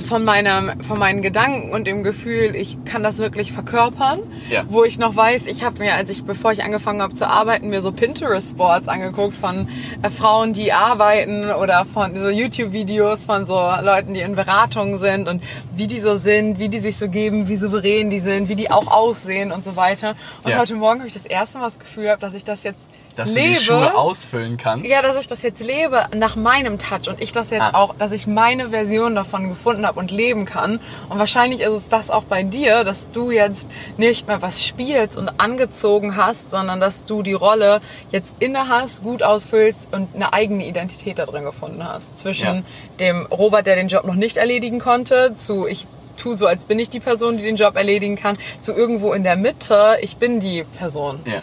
von 0.05 0.23
meinem, 0.23 0.81
von 0.83 0.97
meinen 0.99 1.21
Gedanken 1.21 1.71
und 1.71 1.85
dem 1.87 2.03
Gefühl, 2.03 2.55
ich 2.55 2.77
kann 2.85 3.03
das 3.03 3.17
wirklich 3.17 3.51
verkörpern. 3.51 4.19
Ja. 4.49 4.63
Wo 4.69 4.83
ich 4.83 4.97
noch 4.99 5.15
weiß, 5.15 5.47
ich 5.47 5.63
habe 5.63 5.79
mir, 5.79 5.93
als 5.95 6.09
ich, 6.09 6.23
bevor 6.23 6.51
ich 6.51 6.63
angefangen 6.63 7.01
habe 7.01 7.13
zu 7.13 7.27
arbeiten, 7.27 7.69
mir 7.69 7.81
so 7.81 7.91
Pinterest-Boards 7.91 8.87
angeguckt 8.87 9.35
von 9.35 9.67
äh, 10.01 10.09
Frauen, 10.09 10.53
die 10.53 10.71
arbeiten 10.73 11.51
oder 11.51 11.85
von 11.85 12.15
so 12.15 12.29
YouTube-Videos 12.29 13.25
von 13.25 13.45
so 13.45 13.55
Leuten, 13.81 14.13
die 14.13 14.21
in 14.21 14.35
Beratung 14.35 14.97
sind 14.97 15.27
und 15.27 15.43
wie 15.75 15.87
die 15.87 15.99
so 15.99 16.15
sind, 16.15 16.59
wie 16.59 16.69
die 16.69 16.79
sich 16.79 16.97
so 16.97 17.09
geben, 17.09 17.47
wie 17.47 17.55
souverän 17.55 18.09
die 18.09 18.19
sind, 18.19 18.49
wie 18.49 18.55
die 18.55 18.71
auch 18.71 18.87
aussehen 18.87 19.51
und 19.51 19.63
so 19.63 19.75
weiter. 19.75 20.15
Und 20.43 20.51
Ja. 20.51 20.59
heute 20.59 20.75
Morgen 20.75 20.99
habe 20.99 21.07
ich 21.07 21.13
das 21.13 21.25
erste 21.25 21.57
Mal 21.57 21.65
das 21.65 21.79
Gefühl 21.79 22.03
gehabt, 22.05 22.23
dass 22.23 22.33
ich 22.33 22.43
das 22.43 22.63
jetzt 22.63 22.87
Dass 23.15 23.33
du 23.33 23.39
lebe. 23.39 23.49
die 23.49 23.55
Schuhe 23.63 23.95
ausfüllen 23.95 24.57
kannst. 24.57 24.89
Ja, 24.89 25.01
dass 25.01 25.17
ich 25.19 25.27
das 25.27 25.41
jetzt 25.43 25.61
lebe 25.65 26.05
nach 26.15 26.35
meinem 26.35 26.79
Touch 26.79 27.07
und 27.07 27.21
ich 27.21 27.31
das 27.31 27.49
jetzt 27.51 27.61
Ah. 27.61 27.71
auch, 27.73 27.95
dass 27.95 28.11
ich 28.11 28.25
meine 28.27 28.69
Version 28.69 29.15
davon 29.15 29.49
gefunden 29.49 29.85
habe 29.85 29.99
und 29.99 30.11
leben 30.11 30.45
kann. 30.45 30.79
Und 31.09 31.19
wahrscheinlich 31.19 31.61
ist 31.61 31.69
es 31.73 31.87
das 31.89 32.09
auch 32.09 32.23
bei 32.23 32.43
dir, 32.43 32.83
dass 32.83 33.11
du 33.11 33.31
jetzt 33.31 33.67
nicht 33.97 34.27
mehr 34.27 34.41
was 34.41 34.65
spielst 34.65 35.17
und 35.17 35.29
angezogen 35.39 36.15
hast, 36.17 36.49
sondern 36.51 36.79
dass 36.79 37.05
du 37.05 37.21
die 37.23 37.33
Rolle 37.33 37.81
jetzt 38.11 38.35
inne 38.39 38.67
hast, 38.69 39.03
gut 39.03 39.23
ausfüllst 39.23 39.89
und 39.91 40.13
eine 40.15 40.33
eigene 40.33 40.65
Identität 40.65 41.19
da 41.19 41.25
drin 41.25 41.43
gefunden 41.45 41.83
hast. 41.87 42.17
Zwischen 42.17 42.55
Ja. 42.55 42.63
dem 42.99 43.25
Robert, 43.27 43.67
der 43.67 43.75
den 43.75 43.87
Job 43.87 44.05
noch 44.05 44.15
nicht 44.15 44.37
erledigen 44.37 44.79
konnte, 44.79 45.33
zu 45.35 45.67
ich 45.67 45.87
tu 46.15 46.33
so, 46.33 46.45
als 46.47 46.65
bin 46.65 46.77
ich 46.79 46.89
die 46.89 46.99
Person, 46.99 47.37
die 47.37 47.43
den 47.43 47.55
Job 47.55 47.75
erledigen 47.75 48.15
kann, 48.15 48.37
zu 48.59 48.73
irgendwo 48.73 49.13
in 49.13 49.23
der 49.23 49.35
Mitte, 49.35 49.97
ich 50.01 50.17
bin 50.17 50.39
die 50.39 50.63
Person. 50.77 51.19
Ja. 51.25 51.41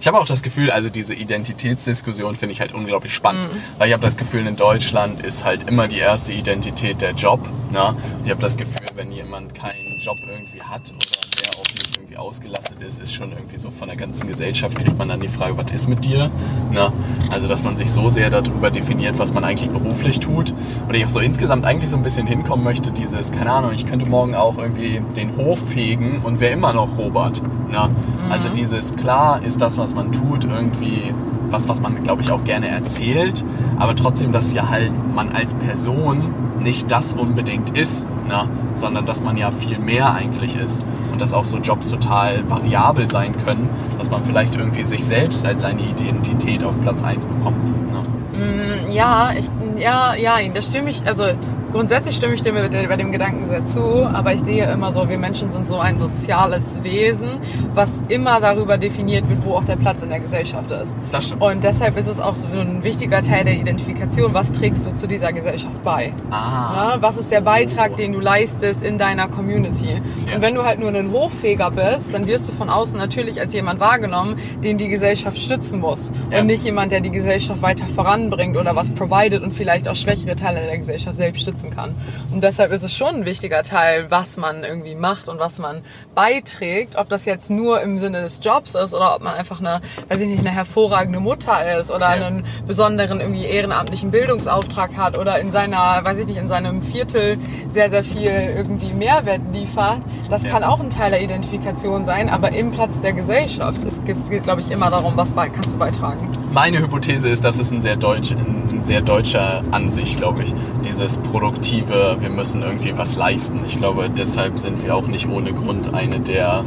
Ich 0.00 0.06
habe 0.06 0.18
auch 0.18 0.24
das 0.26 0.42
Gefühl, 0.42 0.70
also 0.70 0.88
diese 0.88 1.14
Identitätsdiskussion 1.14 2.34
finde 2.36 2.54
ich 2.54 2.60
halt 2.62 2.72
unglaublich 2.72 3.12
spannend, 3.14 3.52
Mhm. 3.52 3.58
weil 3.78 3.88
ich 3.88 3.92
habe 3.92 4.02
das 4.02 4.16
Gefühl, 4.16 4.46
in 4.46 4.56
Deutschland 4.56 5.20
ist 5.24 5.44
halt 5.44 5.68
immer 5.68 5.88
die 5.88 5.98
erste 5.98 6.32
Identität 6.32 7.02
der 7.02 7.12
Job. 7.12 7.40
Ne? 7.70 7.84
Und 7.88 7.96
ich 8.24 8.30
habe 8.30 8.40
das 8.40 8.56
Gefühl, 8.56 8.86
wenn 8.96 9.12
jemand 9.12 9.54
keinen 9.54 9.98
Job 10.02 10.16
irgendwie 10.26 10.62
hat 10.62 10.90
oder 10.96 11.42
der 11.42 11.50
auch 11.58 11.64
nicht 11.74 11.98
irgendwie 11.98 12.16
ausgelastet 12.16 12.80
ist, 12.82 12.98
ist 12.98 13.12
schon 13.14 13.30
irgendwie 13.32 13.58
so 13.58 13.70
von 13.70 13.88
der 13.88 13.96
ganzen 13.98 14.26
Gesellschaft 14.26 14.74
kriegt 14.78 14.96
man 14.96 15.08
dann 15.10 15.20
die 15.20 15.28
Frage, 15.28 15.54
was 15.58 15.70
ist 15.70 15.86
mit 15.86 16.02
dir? 16.06 16.30
Ne? 16.70 16.90
Also 17.30 17.46
dass 17.46 17.62
man 17.62 17.76
sich 17.76 17.90
so 17.90 18.08
sehr 18.08 18.30
darüber 18.30 18.70
definiert, 18.70 19.18
was 19.18 19.34
man 19.34 19.44
eigentlich 19.44 19.68
beruflich 19.68 20.18
tut. 20.18 20.54
Und 20.88 20.94
ich 20.94 21.04
auch 21.04 21.10
so 21.10 21.20
insgesamt 21.20 21.66
eigentlich 21.66 21.90
so 21.90 21.96
ein 21.98 22.02
bisschen 22.02 22.26
hinkommen 22.26 22.64
möchte, 22.64 22.90
dieses, 22.90 23.32
keine 23.32 23.52
Ahnung, 23.52 23.72
ich 23.74 23.84
könnte 23.84 24.06
morgen 24.08 24.34
auch 24.34 24.56
irgendwie 24.56 25.02
den 25.14 25.36
Hof 25.36 25.58
fegen 25.68 26.22
und 26.24 26.40
wäre 26.40 26.54
immer 26.54 26.72
noch 26.72 26.96
Robert. 26.96 27.42
Ne? 27.70 27.90
Also 28.30 28.48
dieses, 28.48 28.94
klar 28.94 29.42
ist 29.42 29.60
das, 29.60 29.76
was 29.76 29.94
man 29.94 30.12
tut, 30.12 30.44
irgendwie 30.44 31.12
was, 31.50 31.68
was 31.68 31.80
man, 31.80 32.02
glaube 32.04 32.22
ich, 32.22 32.30
auch 32.30 32.44
gerne 32.44 32.68
erzählt, 32.68 33.44
aber 33.76 33.96
trotzdem, 33.96 34.32
dass 34.32 34.52
ja 34.52 34.68
halt 34.68 34.92
man 35.14 35.30
als 35.30 35.54
Person 35.54 36.32
nicht 36.60 36.90
das 36.90 37.14
unbedingt 37.14 37.76
ist, 37.76 38.06
ne? 38.28 38.48
sondern 38.74 39.06
dass 39.06 39.22
man 39.22 39.36
ja 39.36 39.50
viel 39.50 39.78
mehr 39.78 40.14
eigentlich 40.14 40.56
ist 40.56 40.84
und 41.12 41.20
dass 41.20 41.34
auch 41.34 41.44
so 41.44 41.58
Jobs 41.58 41.90
total 41.90 42.48
variabel 42.48 43.10
sein 43.10 43.34
können, 43.44 43.68
dass 43.98 44.10
man 44.10 44.22
vielleicht 44.24 44.54
irgendwie 44.54 44.84
sich 44.84 45.04
selbst 45.04 45.46
als 45.46 45.62
seine 45.62 45.82
Identität 45.82 46.62
auf 46.62 46.80
Platz 46.80 47.02
1 47.02 47.26
bekommt. 47.26 47.66
Ne? 47.66 48.92
Ja, 48.92 49.32
ich, 49.36 49.50
ja, 49.76 50.14
ja, 50.14 50.36
das 50.54 50.66
stimme 50.66 50.90
ich, 50.90 51.06
also 51.06 51.24
grundsätzlich 51.70 52.16
stimme 52.16 52.34
ich 52.34 52.42
dir 52.42 52.52
bei 52.52 52.96
dem 52.96 53.12
Gedanken 53.12 53.48
sehr 53.48 53.66
zu, 53.66 54.04
aber 54.04 54.34
ich 54.34 54.40
sehe 54.40 54.70
immer 54.70 54.92
so, 54.92 55.08
wir 55.08 55.18
Menschen 55.18 55.50
sind 55.50 55.66
so 55.66 55.78
ein 55.78 55.98
soziales 55.98 56.82
Wesen, 56.82 57.40
was 57.74 58.02
immer 58.08 58.40
darüber 58.40 58.78
definiert 58.78 59.28
wird, 59.28 59.44
wo 59.44 59.54
auch 59.54 59.64
der 59.64 59.76
Platz 59.76 60.02
in 60.02 60.10
der 60.10 60.20
Gesellschaft 60.20 60.70
ist. 60.70 60.96
Das 61.12 61.26
stimmt. 61.26 61.42
Und 61.42 61.64
deshalb 61.64 61.96
ist 61.96 62.08
es 62.08 62.20
auch 62.20 62.34
so 62.34 62.48
ein 62.48 62.82
wichtiger 62.82 63.22
Teil 63.22 63.44
der 63.44 63.54
Identifikation, 63.54 64.34
was 64.34 64.52
trägst 64.52 64.86
du 64.86 64.94
zu 64.94 65.06
dieser 65.06 65.32
Gesellschaft 65.32 65.82
bei? 65.82 66.12
Ah. 66.30 66.94
Ne? 66.94 67.02
Was 67.02 67.16
ist 67.16 67.30
der 67.30 67.40
Beitrag, 67.40 67.96
den 67.96 68.12
du 68.12 68.20
leistest 68.20 68.82
in 68.82 68.98
deiner 68.98 69.28
Community? 69.28 70.00
Ja. 70.28 70.36
Und 70.36 70.42
wenn 70.42 70.54
du 70.54 70.64
halt 70.64 70.80
nur 70.80 70.90
ein 70.90 71.12
Hoffeger 71.12 71.70
bist, 71.70 72.12
dann 72.12 72.26
wirst 72.26 72.48
du 72.48 72.52
von 72.52 72.68
außen 72.68 72.98
natürlich 72.98 73.40
als 73.40 73.52
jemand 73.52 73.80
wahrgenommen, 73.80 74.36
den 74.62 74.78
die 74.78 74.88
Gesellschaft 74.88 75.38
stützen 75.38 75.80
muss. 75.80 76.12
Ja. 76.30 76.40
Und 76.40 76.46
nicht 76.46 76.64
jemand, 76.64 76.92
der 76.92 77.00
die 77.00 77.10
Gesellschaft 77.10 77.62
weiter 77.62 77.84
voranbringt 77.86 78.56
oder 78.56 78.74
was 78.74 78.90
provided 78.90 79.42
und 79.42 79.52
vielleicht 79.52 79.88
auch 79.88 79.96
schwächere 79.96 80.36
Teile 80.36 80.60
der 80.60 80.78
Gesellschaft 80.78 81.16
selbst 81.16 81.42
stützen 81.60 81.70
kann. 81.70 81.94
Und 82.32 82.42
deshalb 82.42 82.72
ist 82.72 82.82
es 82.82 82.92
schon 82.94 83.16
ein 83.16 83.24
wichtiger 83.24 83.62
Teil, 83.62 84.10
was 84.10 84.36
man 84.36 84.64
irgendwie 84.64 84.94
macht 84.94 85.28
und 85.28 85.38
was 85.38 85.58
man 85.58 85.82
beiträgt. 86.14 86.96
Ob 86.96 87.08
das 87.08 87.24
jetzt 87.24 87.50
nur 87.50 87.80
im 87.80 87.98
Sinne 87.98 88.22
des 88.22 88.40
Jobs 88.42 88.74
ist 88.74 88.94
oder 88.94 89.14
ob 89.14 89.22
man 89.22 89.34
einfach 89.34 89.60
eine, 89.60 89.80
weiß 90.08 90.20
ich 90.20 90.28
nicht, 90.28 90.40
eine 90.40 90.50
hervorragende 90.50 91.20
Mutter 91.20 91.78
ist 91.78 91.90
oder 91.90 92.08
einen 92.08 92.44
besonderen 92.66 93.20
irgendwie 93.20 93.44
ehrenamtlichen 93.44 94.10
Bildungsauftrag 94.10 94.96
hat 94.96 95.18
oder 95.18 95.38
in 95.38 95.50
seiner, 95.50 96.04
weiß 96.04 96.18
ich 96.18 96.26
nicht, 96.26 96.38
in 96.38 96.48
seinem 96.48 96.82
Viertel 96.82 97.38
sehr, 97.68 97.90
sehr 97.90 98.04
viel 98.04 98.30
irgendwie 98.30 98.92
Mehrwert 98.92 99.42
liefert. 99.52 99.98
Das 100.28 100.44
kann 100.44 100.64
auch 100.64 100.80
ein 100.80 100.90
Teil 100.90 101.10
der 101.10 101.22
Identifikation 101.22 102.04
sein, 102.04 102.28
aber 102.28 102.52
im 102.52 102.70
Platz 102.70 103.00
der 103.00 103.12
Gesellschaft. 103.12 103.80
Es 103.86 104.02
geht, 104.04 104.44
glaube 104.44 104.60
ich, 104.60 104.70
immer 104.70 104.90
darum, 104.90 105.16
was 105.16 105.34
kannst 105.34 105.74
du 105.74 105.78
beitragen. 105.78 106.28
Meine 106.52 106.80
Hypothese 106.80 107.28
ist, 107.28 107.44
dass 107.44 107.60
es 107.60 107.70
ein 107.70 107.80
sehr, 107.80 107.96
deutsch, 107.96 108.32
ein 108.32 108.82
sehr 108.82 109.02
deutscher 109.02 109.62
Ansicht, 109.70 110.16
glaube 110.16 110.42
ich. 110.42 110.52
Dieses 110.84 111.18
produktive, 111.18 112.16
wir 112.18 112.28
müssen 112.28 112.62
irgendwie 112.62 112.98
was 112.98 113.14
leisten. 113.14 113.60
Ich 113.66 113.76
glaube, 113.76 114.10
deshalb 114.10 114.58
sind 114.58 114.82
wir 114.82 114.96
auch 114.96 115.06
nicht 115.06 115.28
ohne 115.28 115.52
Grund 115.52 115.94
eine 115.94 116.18
der, 116.18 116.64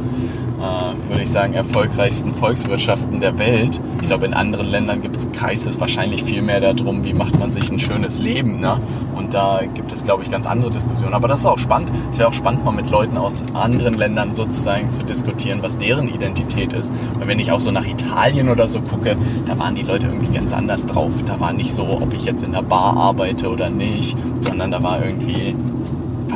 äh, 0.63 1.09
würde 1.09 1.23
ich 1.23 1.29
sagen, 1.29 1.53
erfolgreichsten 1.53 2.33
Volkswirtschaften 2.33 3.19
der 3.19 3.37
Welt. 3.37 3.81
Ich 4.01 4.07
glaube, 4.07 4.25
in 4.25 4.33
anderen 4.33 4.67
Ländern 4.67 5.01
gibt 5.01 5.17
es 5.17 5.29
kreist 5.31 5.67
es 5.67 5.79
wahrscheinlich 5.79 6.23
viel 6.23 6.41
mehr 6.41 6.61
darum, 6.61 7.03
wie 7.03 7.13
macht 7.13 7.37
man 7.37 7.51
sich 7.51 7.69
ein 7.69 7.79
schönes 7.79 8.19
Leben. 8.19 8.61
Ne? 8.61 8.77
Und 9.15 9.33
da 9.33 9.61
gibt 9.73 9.91
es, 9.91 10.03
glaube 10.03 10.23
ich, 10.23 10.31
ganz 10.31 10.47
andere 10.47 10.71
Diskussionen. 10.71 11.13
Aber 11.13 11.27
das 11.27 11.39
ist 11.39 11.45
auch 11.45 11.59
spannend. 11.59 11.91
Es 12.11 12.19
wäre 12.19 12.29
auch 12.29 12.33
spannend, 12.33 12.63
mal 12.63 12.71
mit 12.71 12.89
Leuten 12.89 13.17
aus 13.17 13.43
anderen 13.53 13.95
Ländern 13.95 14.35
sozusagen 14.35 14.89
zu 14.91 15.03
diskutieren, 15.03 15.59
was 15.61 15.77
deren 15.77 16.07
Identität 16.07 16.73
ist. 16.73 16.91
Und 17.13 17.27
wenn 17.27 17.39
ich 17.39 17.51
auch 17.51 17.59
so 17.59 17.71
nach 17.71 17.85
Italien 17.85 18.49
oder 18.49 18.67
so 18.67 18.81
gucke, 18.81 19.17
da 19.45 19.59
waren 19.59 19.75
die 19.75 19.83
Leute 19.83 20.05
irgendwie 20.05 20.33
ganz 20.33 20.53
anders 20.53 20.85
drauf. 20.85 21.11
Da 21.25 21.39
war 21.39 21.51
nicht 21.51 21.73
so, 21.73 21.83
ob 21.83 22.13
ich 22.13 22.23
jetzt 22.23 22.43
in 22.43 22.53
der 22.53 22.61
Bar 22.61 22.95
arbeite 22.95 23.49
oder 23.49 23.69
nicht, 23.69 24.17
sondern 24.39 24.71
da 24.71 24.81
war 24.81 25.03
irgendwie 25.03 25.55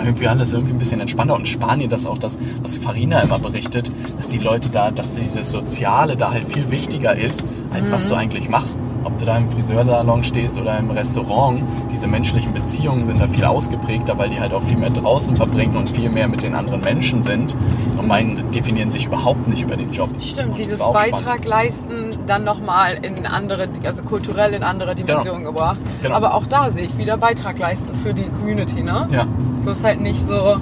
irgendwie 0.04 0.28
alles 0.28 0.54
irgendwie 0.54 0.74
ein 0.74 0.80
bisschen 0.80 1.02
entspannter. 1.02 1.34
Und 1.34 1.42
in 1.42 1.46
Spanien, 1.46 1.90
das 1.90 2.08
auch 2.08 2.18
das, 2.18 2.38
was 2.62 2.78
Farina 2.78 3.20
immer 3.22 3.40
berichtet, 3.40 3.92
dass 4.18 4.28
die 4.28 4.40
Leute 4.40 4.70
da, 4.70 4.92
dass 4.92 5.14
dieses 5.14 5.52
Soziale 5.52 6.16
da 6.16 6.32
halt 6.32 6.52
viel 6.52 6.70
wichtiger 6.72 7.16
ist, 7.16 7.48
als 7.74 7.92
was 7.92 8.10
du 8.10 8.16
eigentlich 8.16 8.50
machst. 8.50 8.80
Ob 9.04 9.18
du 9.18 9.26
da 9.26 9.38
im 9.38 9.50
Friseursalon 9.50 10.24
stehst 10.24 10.60
oder 10.60 10.78
im 10.78 10.92
Restaurant, 10.92 11.62
diese 11.92 12.08
menschlichen 12.08 12.54
Beziehungen 12.54 13.06
sind 13.06 13.22
da 13.22 13.28
viel 13.28 13.46
ausgeprägter, 13.46 14.18
weil 14.18 14.30
die 14.30 14.40
halt 14.40 14.54
auch 14.54 14.64
viel 14.64 14.78
mehr 14.78 14.90
draußen 14.90 15.36
verbringen 15.38 15.78
und 15.78 15.90
viel 15.90 16.10
mehr 16.10 16.28
mit 16.28 16.44
den 16.44 16.56
anderen 16.56 16.82
Menschen 16.82 17.24
sind. 17.24 17.56
Und 17.98 18.08
meinen 18.08 18.52
definieren 18.52 18.90
sich 18.90 19.06
überhaupt 19.06 19.48
nicht 19.48 19.62
über 19.62 19.78
den 19.78 19.92
Job. 19.92 20.10
Stimmt, 20.20 20.52
Und 20.52 20.60
dieses 20.60 20.80
Beitrag 20.80 21.22
spannend. 21.22 21.46
leisten 21.46 22.18
dann 22.26 22.44
nochmal 22.44 22.98
in 23.02 23.26
andere, 23.26 23.70
also 23.86 24.04
kulturell 24.04 24.54
in 24.54 24.64
andere 24.64 24.94
Dimensionen 24.94 25.44
gebracht. 25.46 25.80
Genau. 26.02 26.16
Aber 26.16 26.34
auch 26.34 26.46
da 26.46 26.70
sehe 26.70 26.84
ich 26.86 26.98
wieder 26.98 27.18
Beitrag 27.18 27.58
leisten 27.60 27.96
für 27.96 28.14
die 28.14 28.24
Community, 28.24 28.84
ne? 28.84 29.08
Ja. 29.12 29.26
Bloß 29.68 29.84
halt 29.84 30.00
nicht 30.00 30.26
so 30.26 30.62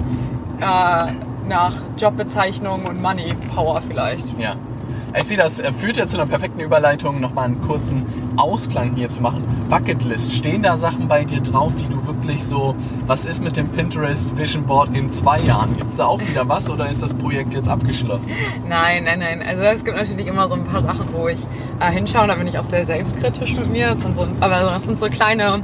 äh, 0.60 1.12
nach 1.48 1.74
Jobbezeichnung 1.96 2.86
und 2.86 3.00
Money 3.00 3.34
Power 3.54 3.80
vielleicht. 3.80 4.36
Ja. 4.36 4.56
Ich 5.16 5.22
sehe, 5.22 5.36
das 5.36 5.60
äh, 5.60 5.72
führt 5.72 5.96
ja 5.96 6.08
zu 6.08 6.16
einer 6.16 6.26
perfekten 6.26 6.58
Überleitung, 6.58 7.20
nochmal 7.20 7.44
einen 7.44 7.60
kurzen 7.60 8.04
Ausklang 8.36 8.96
hier 8.96 9.08
zu 9.08 9.22
machen. 9.22 9.44
Bucketlist, 9.70 10.34
stehen 10.34 10.64
da 10.64 10.76
Sachen 10.76 11.06
bei 11.06 11.22
dir 11.22 11.40
drauf, 11.40 11.74
die 11.76 11.86
du 11.86 12.04
wirklich 12.08 12.44
so, 12.44 12.74
was 13.06 13.26
ist 13.26 13.44
mit 13.44 13.56
dem 13.56 13.68
Pinterest 13.68 14.36
Vision 14.36 14.64
Board 14.64 14.88
in 14.92 15.08
zwei 15.08 15.38
Jahren? 15.38 15.76
Gibt 15.76 15.86
es 15.86 15.98
da 15.98 16.06
auch 16.06 16.20
wieder 16.26 16.48
was 16.48 16.68
oder 16.68 16.90
ist 16.90 17.00
das 17.00 17.14
Projekt 17.14 17.54
jetzt 17.54 17.68
abgeschlossen? 17.68 18.32
Nein, 18.68 19.04
nein, 19.04 19.20
nein. 19.20 19.40
Also 19.40 19.62
es 19.62 19.84
gibt 19.84 19.96
natürlich 19.96 20.26
immer 20.26 20.48
so 20.48 20.56
ein 20.56 20.64
paar 20.64 20.82
Sachen, 20.82 21.06
wo 21.12 21.28
ich 21.28 21.46
äh, 21.78 21.92
hinschaue. 21.92 22.26
Da 22.26 22.34
bin 22.34 22.48
ich 22.48 22.58
auch 22.58 22.64
sehr 22.64 22.84
selbstkritisch 22.84 23.54
mit 23.56 23.70
mir. 23.70 23.90
Das 23.90 24.00
sind 24.00 24.16
so, 24.16 24.26
aber 24.40 24.62
das 24.62 24.82
sind 24.82 24.98
so 24.98 25.06
kleine 25.06 25.60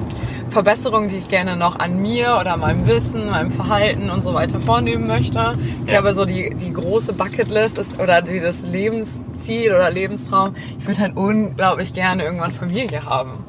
Verbesserungen, 0.52 1.08
die 1.08 1.16
ich 1.16 1.28
gerne 1.28 1.56
noch 1.56 1.78
an 1.78 2.00
mir 2.00 2.36
oder 2.40 2.56
meinem 2.56 2.86
Wissen, 2.86 3.30
meinem 3.30 3.50
Verhalten 3.50 4.10
und 4.10 4.22
so 4.22 4.34
weiter 4.34 4.60
vornehmen 4.60 5.06
möchte. 5.06 5.56
Ich 5.86 5.92
Ja. 5.92 5.98
habe 5.98 6.12
so 6.12 6.24
die, 6.24 6.54
die 6.54 6.72
große 6.72 7.14
Bucketlist 7.14 7.78
ist, 7.78 7.98
oder 7.98 8.20
dieses 8.22 8.62
Lebensziel 8.62 9.72
oder 9.72 9.90
Lebenstraum. 9.90 10.54
Ich 10.78 10.86
würde 10.86 11.00
halt 11.00 11.16
unglaublich 11.16 11.92
gerne 11.94 12.22
irgendwann 12.24 12.52
Familie 12.52 13.04
haben. 13.04 13.44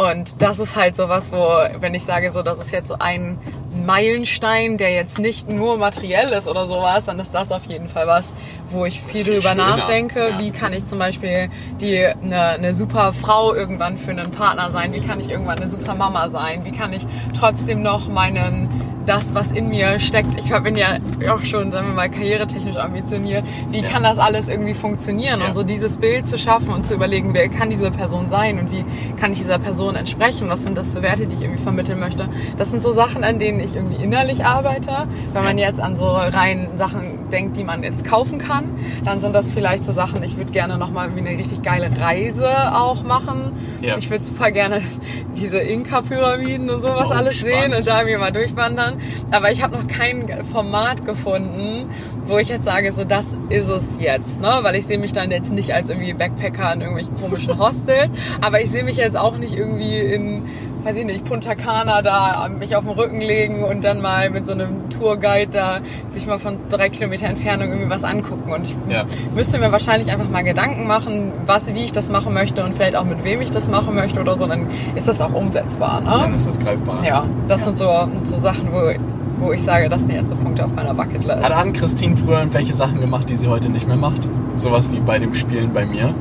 Und 0.00 0.40
das 0.40 0.58
ist 0.58 0.76
halt 0.76 0.96
so 0.96 1.10
was, 1.10 1.30
wo, 1.30 1.46
wenn 1.80 1.92
ich 1.92 2.04
sage, 2.04 2.32
so, 2.32 2.42
das 2.42 2.58
ist 2.58 2.70
jetzt 2.70 2.88
so 2.88 2.96
ein 2.98 3.36
Meilenstein, 3.84 4.78
der 4.78 4.92
jetzt 4.92 5.18
nicht 5.18 5.50
nur 5.50 5.76
materiell 5.76 6.30
ist 6.30 6.48
oder 6.48 6.64
sowas, 6.66 7.04
dann 7.04 7.18
ist 7.18 7.34
das 7.34 7.52
auf 7.52 7.66
jeden 7.66 7.86
Fall 7.88 8.06
was, 8.06 8.32
wo 8.70 8.86
ich 8.86 9.02
viel, 9.02 9.24
Viel 9.24 9.34
drüber 9.34 9.50
schöner, 9.50 9.76
nachdenke. 9.76 10.30
ja. 10.30 10.38
Wie 10.38 10.52
kann 10.52 10.72
ich 10.72 10.86
zum 10.86 10.98
Beispiel 10.98 11.50
die, 11.80 12.06
eine, 12.06 12.40
eine 12.50 12.72
super 12.72 13.12
Frau 13.12 13.54
irgendwann 13.54 13.98
für 13.98 14.12
einen 14.12 14.30
Partner 14.30 14.70
sein? 14.70 14.94
Wie 14.94 15.00
kann 15.00 15.20
ich 15.20 15.28
irgendwann 15.28 15.58
eine 15.58 15.68
super 15.68 15.94
Mama 15.94 16.30
sein? 16.30 16.64
Wie 16.64 16.72
kann 16.72 16.94
ich 16.94 17.06
trotzdem 17.38 17.82
noch 17.82 18.08
meinen 18.08 18.68
das, 19.06 19.34
was 19.34 19.50
in 19.52 19.68
mir 19.68 19.98
steckt. 19.98 20.28
Ich 20.38 20.50
bin 20.62 20.76
ja 20.76 20.98
auch 21.32 21.40
schon, 21.42 21.70
sagen 21.72 21.88
wir 21.88 21.94
mal, 21.94 22.08
karrieretechnisch 22.10 22.76
ambitioniert. 22.76 23.44
Wie 23.70 23.80
Ja. 23.80 23.88
kann 23.88 24.02
das 24.02 24.18
alles 24.18 24.48
irgendwie 24.48 24.74
funktionieren? 24.74 25.40
Ja. 25.40 25.46
Und 25.46 25.54
so 25.54 25.62
dieses 25.62 25.96
Bild 25.96 26.26
zu 26.28 26.38
schaffen 26.38 26.72
und 26.74 26.84
zu 26.86 26.94
überlegen, 26.94 27.32
wer 27.34 27.48
kann 27.48 27.70
diese 27.70 27.90
Person 27.90 28.28
sein 28.30 28.58
und 28.58 28.70
wie 28.70 28.84
kann 29.18 29.32
ich 29.32 29.38
dieser 29.38 29.58
Person 29.58 29.96
entsprechen? 29.96 30.48
Was 30.48 30.62
sind 30.62 30.76
das 30.76 30.92
für 30.92 31.02
Werte, 31.02 31.26
die 31.26 31.34
ich 31.34 31.42
irgendwie 31.42 31.62
vermitteln 31.62 31.98
möchte? 31.98 32.28
Das 32.58 32.70
sind 32.70 32.82
so 32.82 32.92
Sachen, 32.92 33.24
an 33.24 33.38
denen 33.38 33.60
ich 33.60 33.74
irgendwie 33.74 34.02
innerlich 34.02 34.44
arbeite. 34.44 35.06
Wenn 35.32 35.44
man 35.44 35.58
jetzt 35.58 35.80
an 35.80 35.96
so 35.96 36.06
rein 36.10 36.68
Sachen 36.76 37.30
denkt, 37.30 37.56
die 37.56 37.64
man 37.64 37.82
jetzt 37.82 38.04
kaufen 38.04 38.38
kann, 38.38 38.64
dann 39.04 39.20
sind 39.20 39.34
das 39.34 39.50
vielleicht 39.50 39.84
so 39.84 39.92
Sachen, 39.92 40.22
ich 40.22 40.36
würde 40.36 40.52
gerne 40.52 40.76
nochmal 40.78 41.06
irgendwie 41.08 41.28
eine 41.28 41.38
richtig 41.38 41.62
geile 41.62 41.90
Reise 42.00 42.48
auch 42.74 43.02
machen. 43.02 43.52
Ja. 43.80 43.96
Ich 43.96 44.10
würde 44.10 44.24
super 44.24 44.50
gerne 44.50 44.82
diese 45.36 45.58
Inka-Pyramiden 45.58 46.68
und 46.70 46.80
sowas 46.80 47.06
Oh, 47.08 47.12
alles 47.12 47.40
sehen 47.40 47.56
spannend. 47.56 47.76
und 47.76 47.86
da 47.86 48.02
mir 48.04 48.18
mal 48.18 48.32
durchwandern. 48.32 48.89
Aber 49.30 49.50
ich 49.50 49.62
habe 49.62 49.76
noch 49.76 49.86
kein 49.86 50.44
Format 50.52 51.04
gefunden, 51.04 51.90
wo 52.30 52.38
ich 52.38 52.48
jetzt 52.48 52.64
sage, 52.64 52.90
so 52.92 53.04
das 53.04 53.26
ist 53.48 53.68
es 53.68 53.98
jetzt. 54.00 54.40
Ne? 54.40 54.48
Weil 54.62 54.76
ich 54.76 54.86
sehe 54.86 54.98
mich 54.98 55.12
dann 55.12 55.30
jetzt 55.30 55.52
nicht 55.52 55.74
als 55.74 55.90
irgendwie 55.90 56.12
Backpacker 56.14 56.72
in 56.72 56.80
irgendwelchen 56.80 57.20
komischen 57.20 57.58
Hostels. 57.58 58.10
aber 58.40 58.60
ich 58.62 58.70
sehe 58.70 58.84
mich 58.84 58.96
jetzt 58.96 59.16
auch 59.16 59.36
nicht 59.36 59.56
irgendwie 59.58 59.98
in, 59.98 60.44
weiß 60.84 60.96
ich 60.96 61.04
nicht, 61.04 61.24
Punta 61.24 61.54
Cana 61.54 62.00
da 62.02 62.48
mich 62.48 62.76
auf 62.76 62.84
den 62.84 62.92
Rücken 62.92 63.20
legen 63.20 63.64
und 63.64 63.84
dann 63.84 64.00
mal 64.00 64.30
mit 64.30 64.46
so 64.46 64.52
einem 64.52 64.88
Tourguide 64.90 65.50
da 65.50 65.78
sich 66.10 66.26
mal 66.26 66.38
von 66.38 66.58
drei 66.68 66.88
Kilometer 66.88 67.26
Entfernung 67.26 67.68
irgendwie 67.70 67.90
was 67.90 68.04
angucken. 68.04 68.52
Und 68.52 68.62
ich 68.62 68.74
Ja. 68.88 69.04
müsste 69.34 69.58
mir 69.58 69.72
wahrscheinlich 69.72 70.10
einfach 70.10 70.28
mal 70.28 70.44
Gedanken 70.44 70.86
machen, 70.86 71.32
was, 71.46 71.66
wie 71.74 71.84
ich 71.84 71.92
das 71.92 72.08
machen 72.08 72.32
möchte 72.32 72.64
und 72.64 72.74
vielleicht 72.74 72.96
auch 72.96 73.04
mit 73.04 73.24
wem 73.24 73.40
ich 73.40 73.50
das 73.50 73.68
machen 73.68 73.94
möchte 73.94 74.20
oder 74.20 74.34
so. 74.36 74.46
Dann 74.46 74.68
ist 74.94 75.08
das 75.08 75.20
auch 75.20 75.32
umsetzbar. 75.34 76.00
Ne? 76.00 76.10
Dann 76.10 76.34
ist 76.34 76.46
das 76.48 76.58
greifbar. 76.60 77.04
Ja, 77.04 77.24
das 77.48 77.64
sind 77.64 77.76
so, 77.76 78.08
so 78.24 78.38
Sachen, 78.38 78.68
wo, 78.72 78.92
wo 79.40 79.52
ich 79.52 79.62
sage, 79.62 79.88
das 79.88 80.00
sind 80.02 80.12
jetzt 80.12 80.28
so 80.28 80.36
Punkte 80.36 80.64
auf 80.64 80.74
meiner 80.74 80.94
Bucketlist. 80.94 81.42
Hat 81.42 81.52
Ann-Christine 81.52 82.16
früher 82.16 82.38
irgendwelche 82.40 82.74
Sachen 82.74 83.00
gemacht, 83.00 83.28
die 83.30 83.36
sie 83.36 83.48
heute 83.48 83.68
nicht 83.70 83.86
mehr 83.88 83.96
macht? 83.96 84.28
Sowas 84.56 84.92
wie 84.92 85.00
bei 85.00 85.18
dem 85.18 85.34
Spielen 85.34 85.72
bei 85.72 85.84
mir? 85.86 86.14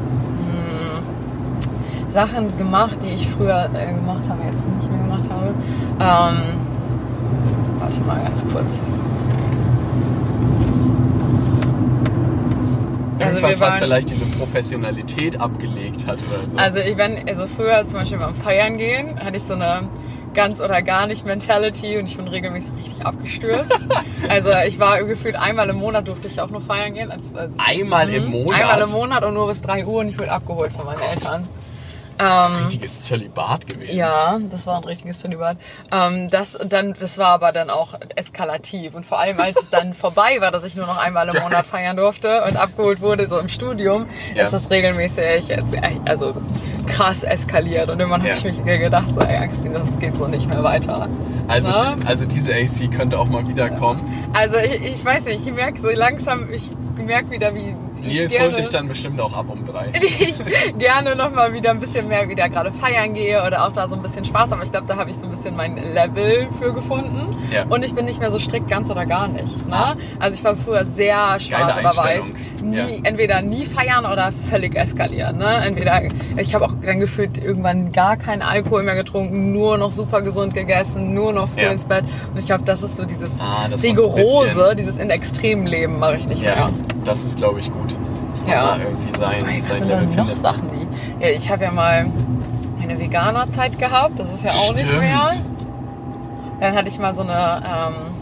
Sachen 2.10 2.58
gemacht, 2.58 3.00
die 3.06 3.14
ich 3.14 3.30
früher 3.30 3.70
äh, 3.74 3.94
gemacht 3.94 4.28
habe, 4.30 4.40
jetzt 4.52 4.68
nicht 4.68 4.90
mehr 4.90 5.00
gemacht 5.00 5.30
habe. 5.30 5.54
Ähm, 6.00 6.38
warte 7.80 8.02
mal 8.02 8.24
ganz 8.24 8.44
kurz. 8.52 8.82
Also 13.20 13.36
Irgendwas, 13.38 13.42
wir 13.42 13.50
was 13.50 13.74
waren- 13.74 13.80
vielleicht 13.80 14.10
diese 14.12 14.26
Professionalität 14.26 15.40
abgelegt 15.42 16.08
hat 16.08 16.18
oder 16.32 16.48
so. 16.48 16.58
Also 16.58 16.80
ich 16.80 16.98
wenn, 16.98 17.28
also 17.28 17.46
früher 17.46 17.86
zum 17.86 18.00
Beispiel 18.00 18.18
beim 18.18 18.34
Feiern 18.34 18.78
gehen, 18.78 19.20
hatte 19.24 19.36
ich 19.38 19.44
so 19.44 19.54
eine 19.54 19.82
ganz 20.34 20.62
oder 20.62 20.82
gar 20.82 21.08
nicht 21.08 21.26
Mentality 21.26 21.98
und 21.98 22.06
ich 22.06 22.16
bin 22.18 22.28
regelmäßig 22.28 22.72
richtig 22.78 23.06
abgestürzt. 23.06 23.80
also 24.30 24.50
ich 24.68 24.80
war 24.80 25.04
gefühlt 25.04 25.36
einmal 25.36 25.70
im 25.70 25.78
Monat 25.78 26.08
durfte 26.08 26.28
ich 26.28 26.40
auch 26.40 26.50
nur 26.50 26.62
feiern 26.62 26.94
gehen. 26.94 27.12
Als, 27.12 27.36
als 27.36 27.54
Einmal 27.58 28.10
im 28.10 28.26
Mhm. 28.26 28.32
Monat? 28.32 28.62
Einmal 28.62 28.82
im 28.82 28.92
Monat 28.92 29.24
und 29.24 29.34
nur 29.34 29.48
bis 29.48 29.62
3 29.62 29.86
Uhr 29.86 30.02
und 30.02 30.10
ich 30.10 30.20
wurde 30.20 30.32
abgeholt 30.32 30.72
von 30.74 30.86
meinen 30.86 31.02
Eltern. 31.02 31.48
das 32.18 32.28
ist 32.28 32.50
Ähm, 32.50 32.56
ein 32.58 32.64
richtiges 32.66 33.02
Zölibat 33.02 33.68
gewesen. 33.68 33.96
ja, 33.96 34.38
das 34.52 34.68
war 34.68 34.76
ein 34.78 34.84
richtiges 34.84 35.20
Zölibat. 35.20 35.56
Ähm, 35.92 36.30
das, 36.30 36.58
dann, 36.66 36.94
das 37.00 37.18
war 37.18 37.28
aber 37.30 37.52
dann 37.54 37.70
auch 37.70 37.94
eskalativ. 38.16 38.94
Und 38.94 39.06
vor 39.06 39.20
allem, 39.20 39.40
als 39.40 39.58
es 39.58 39.70
dann 39.70 39.94
vorbei 40.06 40.38
war, 40.42 40.52
dass 40.52 40.64
ich 40.66 40.76
nur 40.76 40.86
noch 40.86 41.04
einmal 41.04 41.30
im 41.34 41.42
Monat 41.42 41.66
feiern 41.66 41.96
durfte 41.96 42.44
und 42.44 42.58
abgeholt 42.58 43.00
wurde, 43.02 43.26
so 43.28 43.40
im 43.40 43.48
Studium, 43.48 44.06
Ja. 44.36 44.44
ist 44.44 44.52
das 44.54 44.70
regelmäßig 44.70 45.56
also 46.06 46.36
krass 46.90 47.24
eskaliert. 47.24 47.90
Und 47.90 48.00
irgendwann 48.00 48.24
Ja. 48.26 48.36
habe 48.36 48.50
ich 48.50 48.64
mich 48.64 48.80
gedacht, 48.80 49.08
so, 49.14 49.22
ey, 49.22 49.38
Axel, 49.38 49.72
das 49.74 49.98
geht 50.00 50.16
so 50.18 50.28
nicht 50.28 50.48
mehr 50.48 50.64
weiter. 50.64 51.08
Also, 51.48 51.70
Na? 51.72 51.96
also 52.06 52.26
diese 52.26 52.54
AC 52.54 52.88
könnte 52.92 53.18
auch 53.18 53.28
mal 53.30 53.48
wiederkommen. 53.48 54.02
Also 54.34 54.58
ich, 54.58 54.84
ich 54.84 55.06
weiß 55.06 55.26
nicht, 55.26 55.46
ich 55.48 55.54
merke 55.54 55.80
so 55.80 55.90
langsam, 55.90 56.50
ich 56.52 56.70
merke 57.06 57.32
wieder, 57.32 57.56
wie 57.56 57.74
Nils 58.02 58.32
gerne- 58.32 58.46
holt 58.48 58.58
dich 58.58 58.70
dann 58.70 58.88
bestimmt 58.88 59.20
auch 59.22 59.34
ab 59.38 59.46
um 59.50 59.66
drei. 59.66 59.92
ich 60.02 60.36
gerne 60.78 61.16
noch 61.16 61.32
mal 61.34 61.54
wieder 61.54 61.72
ein 61.72 61.80
bisschen 61.80 62.08
mehr 62.08 62.28
wieder 62.30 62.50
gerade 62.50 62.72
feiern 62.72 63.14
gehe 63.14 63.44
oder 63.46 63.66
auch 63.66 63.72
da 63.72 63.88
so 63.88 63.96
ein 63.96 64.02
bisschen 64.02 64.26
Spaß. 64.26 64.52
Aber 64.52 64.64
ich 64.64 64.72
glaube, 64.72 64.88
da 64.88 64.96
habe 64.98 65.10
ich 65.10 65.18
so 65.18 65.26
ein 65.26 65.32
bisschen 65.32 65.56
mein 65.56 65.78
Level 65.78 66.48
für 66.60 66.74
gefunden. 66.74 67.36
Ja. 67.52 67.64
Und 67.70 67.84
ich 67.84 67.94
bin 67.96 68.06
nicht 68.06 68.20
mehr 68.20 68.32
so 68.32 68.40
strikt 68.40 68.68
ganz 68.70 68.90
oder 68.92 69.06
gar 69.06 69.28
nicht. 69.28 69.56
Ne? 69.68 69.76
Ah. 69.76 69.96
Also 70.20 70.36
ich 70.38 70.44
war 70.44 70.56
früher 70.56 70.86
sehr 70.86 71.40
schwarz 71.40 71.78
oder 71.80 71.96
weiß. 71.96 72.24
Nie, 72.62 72.76
Ja. 72.78 72.86
Entweder 73.04 73.42
nie 73.42 73.66
feiern 73.66 74.06
oder 74.06 74.32
völlig 74.50 74.76
eskalieren. 74.76 75.38
Ne? 75.38 75.64
Entweder, 75.66 76.02
ich 76.38 76.54
habe 76.54 76.66
auch 76.66 76.74
dann 76.86 77.00
gefühlt 77.00 77.38
irgendwann 77.38 77.92
gar 77.92 78.18
keinen 78.18 78.42
Alkohol 78.42 78.84
mehr 78.84 78.96
getrunken, 78.96 79.54
nur 79.54 79.78
noch 79.78 79.92
super 79.92 80.22
gesund 80.22 80.54
gegessen, 80.54 81.14
nur 81.14 81.32
noch 81.34 81.48
früh 81.50 81.62
Ja. 81.64 81.70
ins 81.72 81.86
Bett. 81.86 82.04
Und 82.34 82.38
ich 82.40 82.46
glaube, 82.46 82.64
das 82.66 82.84
ist 82.84 82.98
so 82.98 83.06
dieses 83.06 83.30
Ah, 83.40 83.68
rigorose, 83.82 84.76
dieses 84.78 84.98
in 84.98 85.10
extremen 85.10 85.68
Leben 85.68 86.00
mache 86.00 86.18
ich 86.18 86.28
nicht 86.28 86.42
mehr. 86.42 86.70
Das 87.04 87.24
ist, 87.24 87.38
glaube 87.38 87.60
ich, 87.60 87.72
gut. 87.72 87.96
Dass 88.32 88.42
man 88.44 88.52
Ja. 88.52 88.78
da 88.78 88.84
irgendwie 88.84 89.18
sein, 89.18 89.60
Was 89.60 89.68
sein 89.68 89.88
Level 89.88 90.06
noch 90.06 90.14
findet. 90.14 90.38
Sachen 90.38 90.70
wie? 90.72 91.24
Ja, 91.24 91.30
ich 91.32 91.50
habe 91.50 91.64
ja 91.64 91.72
mal 91.72 92.12
eine 92.82 93.00
Veganerzeit 93.00 93.78
gehabt, 93.78 94.20
das 94.20 94.28
ist 94.34 94.44
ja 94.44 94.52
auch 94.52 94.74
nicht 94.74 94.88
Stimmt. 94.88 95.02
mehr. 95.02 95.28
Dann 96.60 96.76
hatte 96.76 96.90
ich 96.90 97.00
mal 97.00 97.16
so 97.16 97.24
eine 97.24 97.64
ähm, 97.66 98.14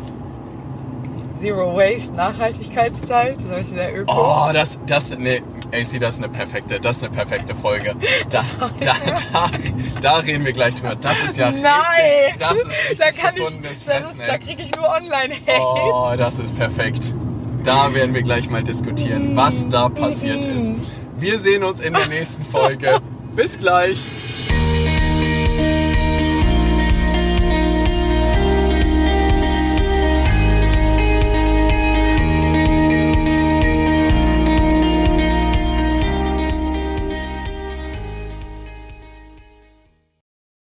Zero 1.38 1.76
Waste 1.76 2.14
Nachhaltigkeitszeit, 2.14 3.38
das 3.38 3.52
habe 3.52 3.62
ich 3.62 3.68
sehr 3.70 3.96
öko. 3.96 4.12
Oh, 4.12 4.52
das, 4.54 4.80
das, 4.88 5.16
ne, 5.18 5.42
AC, 5.74 6.00
das 6.00 6.16
ist 6.16 6.24
eine 6.24 6.30
perfekte, 6.30 6.80
das 6.80 6.98
ist 6.98 7.04
eine 7.04 7.14
perfekte 7.14 7.54
Folge. 7.56 7.94
Da, 8.30 8.44
da, 8.80 8.94
da, 9.34 9.50
da 10.02 10.16
reden 10.18 10.46
wir 10.46 10.52
gleich 10.54 10.76
drüber. 10.76 10.96
Das 10.96 11.24
ist 11.24 11.38
ja 11.38 11.52
Nein! 11.52 11.62
richtig, 12.28 12.40
das 12.40 12.54
ist 12.54 13.00
da 13.00 13.06
richtig 13.06 13.24
kann 13.24 13.34
ich, 13.38 13.62
das 13.72 13.84
Fressen, 13.84 14.20
ist, 14.20 14.28
da 14.30 14.38
kriege 14.38 14.64
ich 14.64 14.76
nur 14.76 14.88
Online-Hate. 14.90 15.62
Oh, 15.62 16.12
das 16.18 16.40
ist 16.40 16.58
perfekt. 16.58 17.14
Da 17.64 17.94
werden 17.94 18.14
wir 18.14 18.22
gleich 18.22 18.50
mal 18.50 18.64
diskutieren, 18.64 19.36
was 19.36 19.68
da 19.68 19.90
passiert 19.90 20.46
ist. 20.46 20.72
Wir 21.20 21.40
sehen 21.40 21.64
uns 21.64 21.80
in 21.82 21.94
der 21.94 22.08
nächsten 22.08 22.46
Folge. 22.46 23.00
Bis 23.36 23.60
gleich. 23.60 24.06